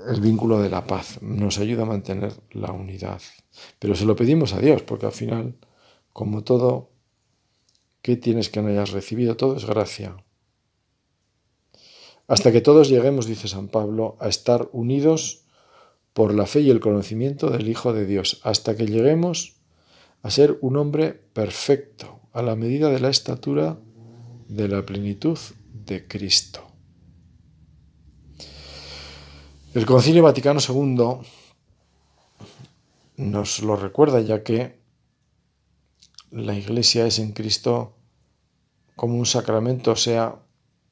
el 0.08 0.22
vínculo 0.22 0.62
de 0.62 0.70
la 0.70 0.86
paz, 0.86 1.22
nos 1.22 1.58
ayuda 1.60 1.84
a 1.84 1.88
mantener 1.88 2.34
la 2.52 2.72
unidad. 2.72 3.22
Pero 3.80 3.96
se 3.96 4.06
lo 4.06 4.16
pedimos 4.16 4.54
a 4.54 4.60
Dios, 4.60 4.82
porque 4.84 5.06
al 5.06 5.12
final, 5.12 5.56
como 6.14 6.44
todo, 6.44 6.90
¿qué 8.02 8.16
tienes 8.18 8.50
que 8.50 8.62
no 8.62 8.70
hayas 8.70 8.92
recibido? 8.92 9.38
Todo 9.38 9.56
es 9.56 9.66
gracia. 9.66 10.18
Hasta 12.28 12.52
que 12.52 12.62
todos 12.62 12.90
lleguemos, 12.90 13.28
dice 13.28 13.48
San 13.48 13.68
Pablo, 13.68 14.18
a 14.20 14.28
estar 14.28 14.70
unidos 14.72 15.46
por 16.14 16.34
la 16.34 16.46
fe 16.46 16.62
y 16.62 16.70
el 16.70 16.80
conocimiento 16.80 17.50
del 17.50 17.68
Hijo 17.68 17.94
de 17.94 18.06
Dios, 18.06 18.40
hasta 18.44 18.76
que 18.76 18.88
lleguemos 18.88 19.58
a 20.24 20.32
ser 20.32 20.58
un 20.62 20.78
hombre 20.78 21.14
perfecto, 21.14 22.22
a 22.34 22.42
la 22.42 22.56
medida 22.56 22.90
de 22.90 23.00
la 23.00 23.10
estatura 23.10 23.78
de 24.48 24.68
la 24.68 24.86
plenitud 24.86 25.38
de 25.72 26.08
Cristo. 26.08 26.62
El 29.74 29.86
Concilio 29.86 30.24
Vaticano 30.24 30.60
II 30.68 31.18
nos 33.18 33.60
lo 33.62 33.76
recuerda 33.76 34.22
ya 34.22 34.42
que 34.42 34.80
la 36.32 36.56
Iglesia 36.56 37.06
es 37.06 37.20
en 37.20 37.34
Cristo 37.34 37.98
como 38.96 39.18
un 39.18 39.26
sacramento, 39.26 39.92
o 39.92 39.96
sea, 39.96 40.45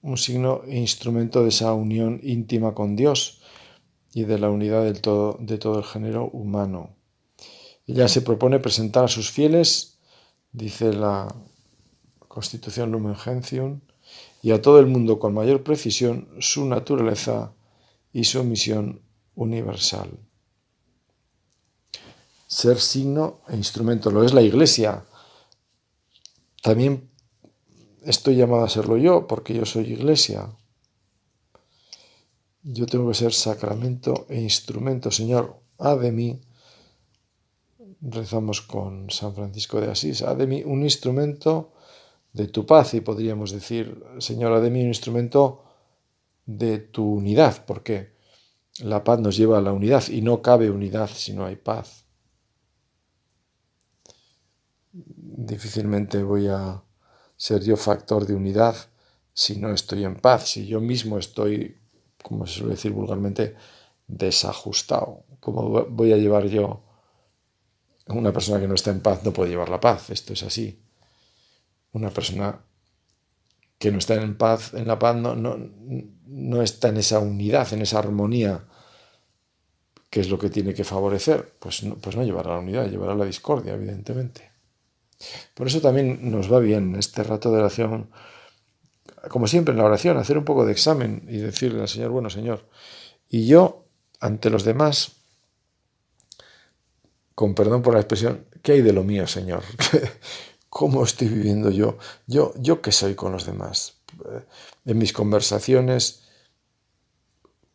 un 0.04 0.18
signo 0.18 0.62
e 0.68 0.78
instrumento 0.78 1.42
de 1.42 1.50
esa 1.50 1.74
unión 1.74 2.20
íntima 2.24 2.74
con 2.76 2.96
Dios 2.96 3.42
y 4.14 4.26
de 4.26 4.38
la 4.38 4.50
unidad 4.50 4.84
del 4.84 5.02
todo, 5.02 5.38
de 5.40 5.58
todo 5.58 5.80
el 5.80 5.86
género 5.86 6.30
humano. 6.30 6.96
Ella 7.88 8.08
se 8.08 8.22
propone 8.22 8.60
presentar 8.60 9.06
a 9.06 9.08
sus 9.08 9.32
fieles, 9.32 9.98
dice 10.52 10.94
la 10.94 11.34
Constitución 12.28 12.92
Lumen 12.92 13.16
Gentium, 13.16 13.80
y 14.42 14.52
a 14.52 14.62
todo 14.62 14.80
el 14.80 14.88
mundo 14.88 15.20
con 15.20 15.34
mayor 15.34 15.64
precisión 15.64 16.28
su 16.40 16.66
naturaleza 16.66 17.54
y 18.12 18.26
su 18.26 18.44
misión 18.44 19.02
universal. 19.36 20.10
Ser 22.48 22.80
signo 22.80 23.40
e 23.48 23.56
instrumento 23.56 24.12
lo 24.12 24.24
es 24.24 24.34
la 24.34 24.42
Iglesia. 24.42 25.06
También 26.62 27.10
estoy 28.06 28.36
llamado 28.36 28.64
a 28.64 28.70
serlo 28.70 28.98
yo 28.98 29.28
porque 29.28 29.54
yo 29.54 29.66
soy 29.66 29.92
Iglesia. 29.92 30.50
Yo 32.64 32.86
tengo 32.86 33.10
que 33.10 33.16
ser 33.16 33.34
sacramento 33.34 34.26
e 34.30 34.40
instrumento. 34.42 35.12
Señor, 35.12 35.60
haz 35.78 36.00
de 36.00 36.12
mí, 36.12 36.42
rezamos 38.02 38.62
con 38.62 39.10
San 39.10 39.34
Francisco 39.36 39.82
de 39.82 39.92
Asís, 39.92 40.22
haz 40.22 40.38
de 40.38 40.48
mí 40.48 40.64
un 40.64 40.84
instrumento 40.84 41.74
de 42.32 42.48
tu 42.48 42.66
paz 42.66 42.94
y 42.94 43.02
podríamos 43.02 43.52
decir, 43.52 44.04
Señor, 44.20 44.54
haz 44.54 44.64
de 44.64 44.70
mí 44.70 44.82
un 44.82 44.88
instrumento 44.88 45.64
de 46.46 46.80
tu 46.80 47.06
unidad, 47.16 47.66
porque 47.66 48.14
la 48.80 49.04
paz 49.04 49.20
nos 49.20 49.38
lleva 49.38 49.58
a 49.58 49.62
la 49.62 49.74
unidad 49.74 50.08
y 50.10 50.22
no 50.22 50.42
cabe 50.42 50.70
unidad 50.70 51.10
si 51.10 51.34
no 51.34 51.46
hay 51.46 51.58
paz. 51.58 52.06
Difícilmente 54.92 56.24
voy 56.24 56.48
a 56.48 56.82
ser 57.44 57.62
yo 57.62 57.76
factor 57.76 58.26
de 58.26 58.36
unidad 58.36 58.74
si 59.34 59.58
no 59.58 59.74
estoy 59.74 60.06
en 60.06 60.16
paz, 60.16 60.48
si 60.48 60.66
yo 60.66 60.80
mismo 60.80 61.18
estoy, 61.20 61.78
como 62.24 62.48
se 62.48 62.60
suele 62.60 62.76
decir 62.76 62.94
vulgarmente, 62.94 63.58
desajustado. 64.08 65.26
¿Cómo 65.42 65.86
voy 65.90 66.14
a 66.14 66.18
llevar 66.18 66.48
yo 66.48 66.86
una 68.08 68.32
persona 68.32 68.62
que 68.62 68.68
no 68.70 68.76
está 68.76 68.92
en 68.92 69.02
paz? 69.02 69.26
No 69.26 69.34
puede 69.34 69.50
llevar 69.50 69.68
la 69.68 69.82
paz, 69.82 70.10
esto 70.10 70.32
es 70.32 70.44
así. 70.44 70.80
Una 71.92 72.12
persona 72.12 72.62
que 73.78 73.92
no 73.92 73.98
está 73.98 74.14
en 74.14 74.38
paz, 74.38 74.74
en 74.74 74.88
la 74.88 74.98
paz, 74.98 75.18
no, 75.18 75.36
no, 75.36 76.62
está 76.62 76.88
en 76.88 76.98
esa 76.98 77.20
unidad, 77.20 77.74
en 77.74 77.82
esa 77.82 78.00
armonía, 78.00 78.64
que 80.10 80.22
es 80.22 80.30
lo 80.30 80.40
que 80.40 80.50
tiene 80.50 80.74
que 80.74 80.86
favorecer, 80.86 81.58
pues 81.60 81.84
no, 81.84 81.96
pues 81.96 82.16
no 82.16 82.24
llevará 82.24 82.52
la 82.52 82.60
unidad, 82.60 82.90
llevará 82.90 83.16
la 83.16 83.26
discordia, 83.26 83.74
evidentemente. 83.74 84.53
Por 85.54 85.68
eso 85.68 85.82
también 85.82 86.32
nos 86.32 86.52
va 86.52 86.60
bien 86.60 86.96
este 86.96 87.24
rato 87.24 87.52
de 87.52 87.60
oración, 87.60 88.10
como 89.30 89.48
siempre 89.48 89.74
en 89.74 89.80
la 89.80 89.86
oración, 89.86 90.18
hacer 90.18 90.38
un 90.38 90.46
poco 90.46 90.66
de 90.66 90.72
examen 90.72 91.26
y 91.30 91.38
decirle 91.38 91.82
al 91.82 91.88
Señor, 91.88 92.12
bueno 92.12 92.30
Señor, 92.30 92.68
y 93.30 93.48
yo 93.48 93.86
ante 94.20 94.50
los 94.50 94.64
demás, 94.64 95.14
con 97.36 97.56
perdón 97.56 97.82
por 97.82 97.94
la 97.94 98.00
expresión, 98.00 98.46
¿qué 98.62 98.74
hay 98.74 98.82
de 98.82 98.94
lo 98.94 99.04
mío, 99.04 99.28
Señor? 99.28 99.64
cómo 100.74 101.04
estoy 101.04 101.28
viviendo 101.28 101.70
yo, 101.70 102.00
yo, 102.26 102.52
yo 102.58 102.82
qué 102.82 102.92
soy 102.92 103.14
con 103.14 103.32
los 103.32 103.46
demás. 103.46 104.02
En 104.86 104.98
mis 104.98 105.14
conversaciones, 105.14 106.24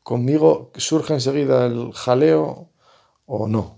conmigo 0.02 0.72
surge 0.74 1.14
enseguida 1.14 1.66
el 1.66 1.92
jaleo 1.92 2.72
o 3.24 3.46
no. 3.46 3.77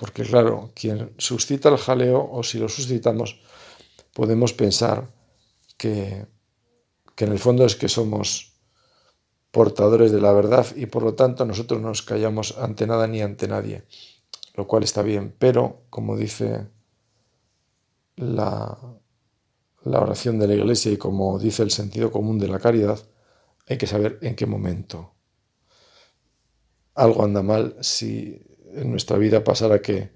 Porque 0.00 0.22
claro, 0.22 0.72
quien 0.74 1.12
suscita 1.18 1.68
el 1.68 1.76
jaleo, 1.76 2.26
o 2.32 2.42
si 2.42 2.58
lo 2.58 2.70
suscitamos, 2.70 3.38
podemos 4.14 4.54
pensar 4.54 5.12
que, 5.76 6.24
que 7.14 7.26
en 7.26 7.32
el 7.32 7.38
fondo 7.38 7.66
es 7.66 7.76
que 7.76 7.86
somos 7.86 8.54
portadores 9.50 10.10
de 10.10 10.22
la 10.22 10.32
verdad 10.32 10.66
y 10.74 10.86
por 10.86 11.02
lo 11.02 11.12
tanto 11.12 11.44
nosotros 11.44 11.82
no 11.82 11.88
nos 11.88 12.00
callamos 12.00 12.56
ante 12.56 12.86
nada 12.86 13.06
ni 13.06 13.20
ante 13.20 13.46
nadie, 13.46 13.84
lo 14.54 14.66
cual 14.66 14.84
está 14.84 15.02
bien, 15.02 15.34
pero 15.38 15.82
como 15.90 16.16
dice 16.16 16.70
la, 18.16 18.78
la 19.84 20.00
oración 20.00 20.38
de 20.38 20.48
la 20.48 20.54
iglesia 20.54 20.92
y 20.92 20.96
como 20.96 21.38
dice 21.38 21.62
el 21.62 21.72
sentido 21.72 22.10
común 22.10 22.38
de 22.38 22.48
la 22.48 22.58
caridad, 22.58 22.98
hay 23.68 23.76
que 23.76 23.86
saber 23.86 24.18
en 24.22 24.34
qué 24.34 24.46
momento. 24.46 25.12
Algo 26.94 27.22
anda 27.22 27.42
mal 27.42 27.76
si 27.82 28.49
en 28.74 28.90
nuestra 28.90 29.18
vida 29.18 29.44
pasara 29.44 29.80
que 29.80 30.10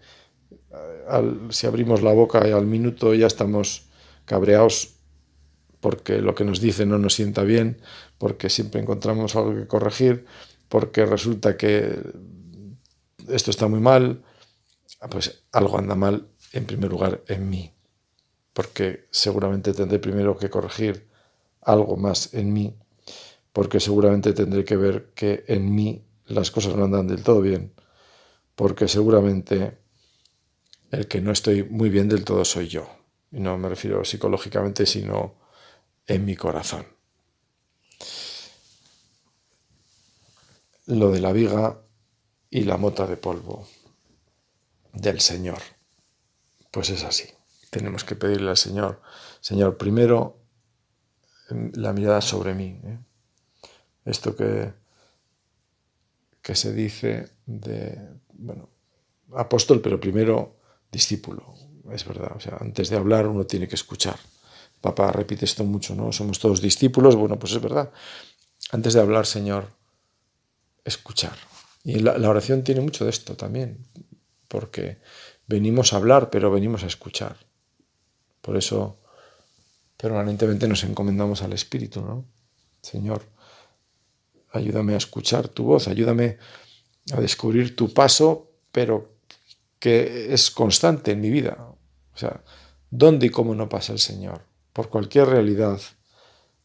si 1.50 1.66
abrimos 1.66 2.02
la 2.02 2.12
boca 2.12 2.46
y 2.48 2.52
al 2.52 2.66
minuto 2.66 3.14
ya 3.14 3.26
estamos 3.26 3.88
cabreados 4.24 4.94
porque 5.80 6.18
lo 6.18 6.34
que 6.34 6.44
nos 6.44 6.60
dice 6.60 6.86
no 6.86 6.98
nos 6.98 7.14
sienta 7.14 7.42
bien, 7.42 7.76
porque 8.16 8.48
siempre 8.48 8.80
encontramos 8.80 9.36
algo 9.36 9.54
que 9.54 9.66
corregir, 9.66 10.24
porque 10.68 11.04
resulta 11.04 11.58
que 11.58 11.98
esto 13.28 13.50
está 13.50 13.68
muy 13.68 13.80
mal, 13.80 14.22
pues 15.10 15.44
algo 15.52 15.78
anda 15.78 15.94
mal 15.94 16.26
en 16.52 16.64
primer 16.64 16.90
lugar 16.90 17.22
en 17.28 17.50
mí 17.50 17.74
porque 18.54 19.08
seguramente 19.10 19.74
tendré 19.74 19.98
primero 19.98 20.38
que 20.38 20.48
corregir 20.48 21.06
algo 21.60 21.96
más 21.96 22.32
en 22.32 22.52
mí, 22.52 22.74
porque 23.52 23.80
seguramente 23.80 24.32
tendré 24.32 24.64
que 24.64 24.76
ver 24.76 25.10
que 25.14 25.44
en 25.48 25.74
mí 25.74 26.02
las 26.26 26.50
cosas 26.50 26.74
no 26.76 26.84
andan 26.84 27.08
del 27.08 27.22
todo 27.22 27.42
bien, 27.42 27.72
porque 28.54 28.88
seguramente 28.88 29.78
el 30.90 31.08
que 31.08 31.20
no 31.20 31.32
estoy 31.32 31.64
muy 31.64 31.90
bien 31.90 32.08
del 32.08 32.24
todo 32.24 32.44
soy 32.44 32.68
yo. 32.68 32.88
Y 33.32 33.40
no 33.40 33.58
me 33.58 33.68
refiero 33.68 34.04
psicológicamente, 34.04 34.86
sino 34.86 35.34
en 36.06 36.24
mi 36.24 36.36
corazón. 36.36 36.86
Lo 40.86 41.10
de 41.10 41.20
la 41.20 41.32
viga 41.32 41.80
y 42.50 42.62
la 42.64 42.76
mota 42.76 43.06
de 43.06 43.16
polvo 43.16 43.66
del 44.92 45.20
Señor. 45.20 45.58
Pues 46.70 46.90
es 46.90 47.02
así 47.04 47.28
tenemos 47.74 48.04
que 48.04 48.14
pedirle 48.14 48.50
al 48.50 48.56
Señor, 48.56 49.00
Señor, 49.40 49.76
primero 49.76 50.38
em, 51.50 51.72
la 51.74 51.92
mirada 51.92 52.20
sobre 52.20 52.54
mí. 52.54 52.80
¿eh? 52.84 52.98
Esto 54.04 54.36
que, 54.36 54.72
que 56.44 56.54
se 56.54 56.74
dice 56.74 57.30
de, 57.46 57.98
bueno, 58.34 58.68
apóstol, 59.34 59.80
pero 59.80 59.98
primero 59.98 60.60
discípulo, 60.92 61.54
es 61.90 62.04
verdad. 62.06 62.32
O 62.36 62.40
sea, 62.40 62.58
antes 62.60 62.90
de 62.90 62.96
hablar 62.96 63.26
uno 63.26 63.46
tiene 63.46 63.66
que 63.66 63.76
escuchar. 63.76 64.18
Papá 64.82 65.10
repite 65.10 65.46
esto 65.46 65.64
mucho, 65.64 65.94
¿no? 65.94 66.12
Somos 66.12 66.38
todos 66.38 66.60
discípulos, 66.60 67.16
bueno, 67.16 67.38
pues 67.38 67.54
es 67.54 67.62
verdad. 67.62 67.90
Antes 68.70 68.92
de 68.92 69.00
hablar, 69.00 69.24
Señor, 69.24 69.68
escuchar. 70.84 71.36
Y 71.82 72.00
la, 72.00 72.18
la 72.18 72.28
oración 72.28 72.62
tiene 72.62 72.82
mucho 72.82 73.04
de 73.04 73.10
esto 73.10 73.36
también, 73.36 73.78
porque 74.46 74.98
venimos 75.46 75.94
a 75.94 75.96
hablar, 75.96 76.28
pero 76.28 76.50
venimos 76.50 76.84
a 76.84 76.88
escuchar. 76.88 77.38
Por 78.42 78.58
eso 78.58 78.98
permanentemente 79.96 80.68
nos 80.68 80.84
encomendamos 80.84 81.40
al 81.40 81.54
Espíritu, 81.54 82.02
¿no? 82.02 82.26
Señor, 82.82 83.22
ayúdame 84.54 84.94
a 84.94 84.98
escuchar 84.98 85.48
tu 85.48 85.64
voz, 85.64 85.88
ayúdame 85.88 86.38
a 87.12 87.20
descubrir 87.20 87.76
tu 87.76 87.92
paso, 87.92 88.50
pero 88.72 89.12
que 89.78 90.32
es 90.32 90.50
constante 90.50 91.12
en 91.12 91.20
mi 91.20 91.30
vida. 91.30 91.58
O 92.14 92.16
sea, 92.16 92.42
¿dónde 92.90 93.26
y 93.26 93.30
cómo 93.30 93.54
no 93.54 93.68
pasa 93.68 93.92
el 93.92 93.98
Señor? 93.98 94.42
Por 94.72 94.88
cualquier 94.88 95.26
realidad 95.26 95.80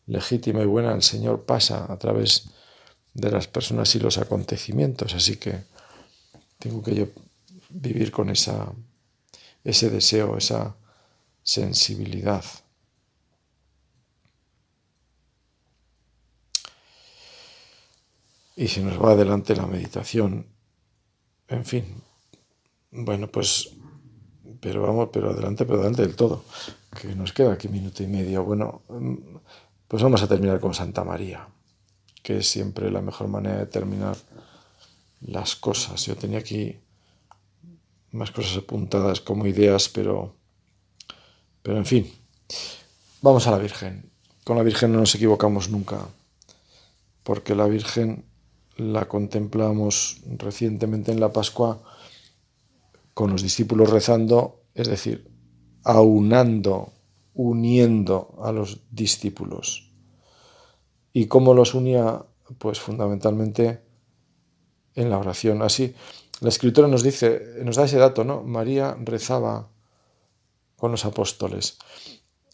legítima 0.06 0.62
y 0.62 0.66
buena, 0.66 0.94
el 0.94 1.04
Señor 1.04 1.46
pasa 1.46 1.92
a 1.92 1.98
través 1.98 2.50
de 3.14 3.32
las 3.32 3.48
personas 3.48 3.94
y 3.96 4.00
los 4.00 4.18
acontecimientos. 4.18 5.14
Así 5.14 5.38
que 5.38 5.64
tengo 6.60 6.82
que 6.82 6.96
yo 6.96 7.08
vivir 7.70 8.12
con 8.12 8.30
esa, 8.30 8.72
ese 9.64 9.90
deseo, 9.90 10.38
esa 10.38 10.76
sensibilidad. 11.44 12.44
Y 18.60 18.68
si 18.68 18.82
nos 18.82 19.02
va 19.02 19.12
adelante 19.12 19.56
la 19.56 19.66
meditación, 19.66 20.46
en 21.48 21.64
fin, 21.64 21.86
bueno, 22.92 23.32
pues, 23.32 23.70
pero 24.60 24.82
vamos, 24.82 25.12
pero 25.14 25.30
adelante, 25.30 25.64
pero 25.64 25.78
adelante 25.78 26.02
del 26.02 26.18
todo, 26.18 26.44
que 27.00 27.16
nos 27.16 27.32
queda 27.32 27.54
aquí 27.54 27.70
minuto 27.70 28.04
y 28.04 28.08
medio. 28.08 28.44
Bueno, 28.44 28.82
pues 29.88 30.04
vamos 30.04 30.22
a 30.24 30.28
terminar 30.28 30.60
con 30.60 30.74
Santa 30.74 31.06
María, 31.06 31.48
que 32.22 32.40
es 32.40 32.50
siempre 32.50 32.92
la 32.92 33.00
mejor 33.02 33.30
manera 33.30 33.60
de 33.60 33.66
terminar 33.68 34.18
las 35.22 35.56
cosas. 35.56 36.06
Yo 36.06 36.18
tenía 36.18 36.40
aquí 36.40 36.78
más 38.12 38.32
cosas 38.32 38.58
apuntadas 38.58 39.22
como 39.22 39.48
ideas, 39.48 39.88
pero 39.88 40.36
pero 41.62 41.78
en 41.78 41.86
fin, 41.86 42.12
vamos 43.22 43.48
a 43.48 43.52
la 43.52 43.58
Virgen. 43.58 44.12
Con 44.44 44.58
la 44.58 44.64
Virgen 44.64 44.92
no 44.92 45.00
nos 45.00 45.16
equivocamos 45.16 45.70
nunca, 45.70 46.10
porque 47.24 47.56
la 47.56 47.66
Virgen 47.66 48.26
la 48.80 49.08
contemplamos 49.08 50.22
recientemente 50.38 51.12
en 51.12 51.20
la 51.20 51.32
Pascua 51.32 51.82
con 53.14 53.32
los 53.32 53.44
discípulos 53.44 53.90
rezando, 53.90 54.64
es 54.74 54.88
decir, 54.88 55.30
aunando, 55.84 56.94
uniendo 57.34 58.36
a 58.42 58.52
los 58.52 58.82
discípulos. 58.90 59.92
¿Y 61.12 61.28
cómo 61.28 61.54
los 61.54 61.74
unía? 61.74 62.24
Pues 62.58 62.80
fundamentalmente 62.80 63.82
en 64.96 65.10
la 65.10 65.18
oración. 65.18 65.62
Así, 65.62 65.94
la 66.40 66.50
escritura 66.50 66.88
nos 66.88 67.04
dice, 67.04 67.42
nos 67.64 67.76
da 67.76 67.86
ese 67.86 67.98
dato, 67.98 68.24
¿no? 68.24 68.44
María 68.44 68.98
rezaba 69.00 69.70
con 70.78 70.92
los 70.92 71.06
apóstoles. 71.06 71.78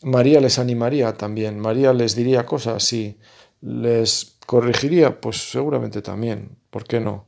María 0.02 0.42
les 0.42 0.60
animaría 0.60 1.14
también, 1.14 1.60
María 1.60 1.94
les 1.94 2.16
diría 2.16 2.46
cosas, 2.46 2.84
sí, 2.84 3.18
les 3.62 4.35
corregiría, 4.46 5.20
pues 5.20 5.52
seguramente 5.52 6.02
también, 6.02 6.58
¿por 6.70 6.86
qué 6.86 7.00
no? 7.00 7.28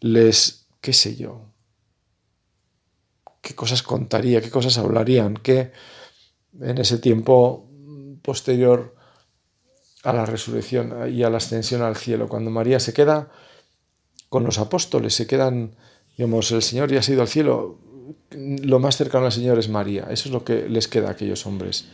Les, 0.00 0.66
qué 0.80 0.92
sé 0.92 1.16
yo, 1.16 1.42
qué 3.40 3.54
cosas 3.54 3.82
contaría, 3.82 4.40
qué 4.40 4.50
cosas 4.50 4.78
hablarían, 4.78 5.34
qué 5.34 5.72
en 6.60 6.78
ese 6.78 6.98
tiempo 6.98 7.68
posterior 8.22 8.94
a 10.04 10.12
la 10.12 10.26
resurrección 10.26 11.12
y 11.12 11.22
a 11.22 11.30
la 11.30 11.38
ascensión 11.38 11.82
al 11.82 11.96
cielo, 11.96 12.28
cuando 12.28 12.50
María 12.50 12.80
se 12.80 12.92
queda 12.92 13.30
con 14.28 14.44
los 14.44 14.58
apóstoles, 14.58 15.14
se 15.14 15.26
quedan, 15.26 15.76
digamos, 16.16 16.50
el 16.52 16.62
Señor 16.62 16.90
ya 16.90 17.00
ha 17.00 17.12
ido 17.12 17.22
al 17.22 17.28
cielo, 17.28 17.78
lo 18.30 18.78
más 18.78 18.96
cercano 18.96 19.26
al 19.26 19.32
Señor 19.32 19.58
es 19.58 19.68
María. 19.68 20.06
Eso 20.10 20.28
es 20.28 20.32
lo 20.32 20.44
que 20.44 20.68
les 20.68 20.88
queda 20.88 21.08
a 21.08 21.12
aquellos 21.12 21.46
hombres. 21.46 21.86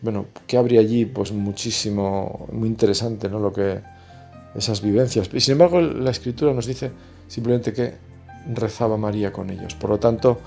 Bueno, 0.00 0.26
¿qué 0.46 0.56
habría 0.56 0.80
allí? 0.80 1.06
Pues 1.06 1.32
muchísimo, 1.32 2.46
muy 2.52 2.68
interesante, 2.68 3.28
¿no? 3.28 3.40
Lo 3.40 3.52
que 3.52 3.80
esas 4.54 4.80
vivencias. 4.80 5.28
Y 5.32 5.40
sin 5.40 5.52
embargo, 5.52 5.80
la 5.80 6.10
Escritura 6.10 6.52
nos 6.52 6.66
dice 6.66 6.90
simplemente 7.26 7.72
que 7.72 7.94
rezaba 8.54 8.96
María 8.96 9.32
con 9.32 9.50
ellos. 9.50 9.74
Por 9.74 9.90
lo 9.90 9.98
tanto, 9.98 10.40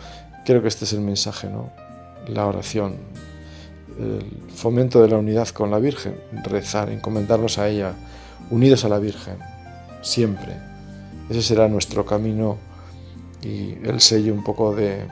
creo 0.46 0.62
que 0.62 0.70
este 0.70 0.86
es 0.86 0.94
el 0.94 1.02
mensaje, 1.02 1.50
¿no? 1.50 1.70
La 2.28 2.48
oración, 2.48 2.96
el 4.00 4.24
fomento 4.50 5.02
de 5.02 5.10
la 5.10 5.18
unidad 5.18 5.50
con 5.50 5.70
la 5.70 5.80
Virgen, 5.80 6.16
rezar, 6.44 6.90
encomendarnos 6.90 7.58
a 7.58 7.68
ella, 7.68 7.94
unidos 8.50 8.86
a 8.86 8.90
la 8.90 9.00
Virgen, 9.00 9.38
siempre. 10.02 10.56
Ese 11.30 11.42
será 11.42 11.68
nuestro 11.68 12.06
camino 12.06 12.58
y 13.44 13.74
el 13.84 14.00
sello 14.00 14.34
un 14.34 14.44
poco 14.44 14.76
de, 14.76 15.08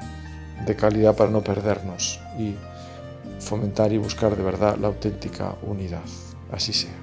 de 0.66 0.76
calidad 0.76 1.16
para 1.16 1.30
no 1.30 1.42
perdernos 1.42 2.20
y 2.38 2.56
fomentar 3.40 3.92
y 3.94 3.98
buscar 3.98 4.36
de 4.36 4.44
verdad 4.44 4.78
la 4.78 4.88
auténtica 4.88 5.56
unidad. 5.64 6.04
Así 6.52 6.74
sea. 6.74 6.99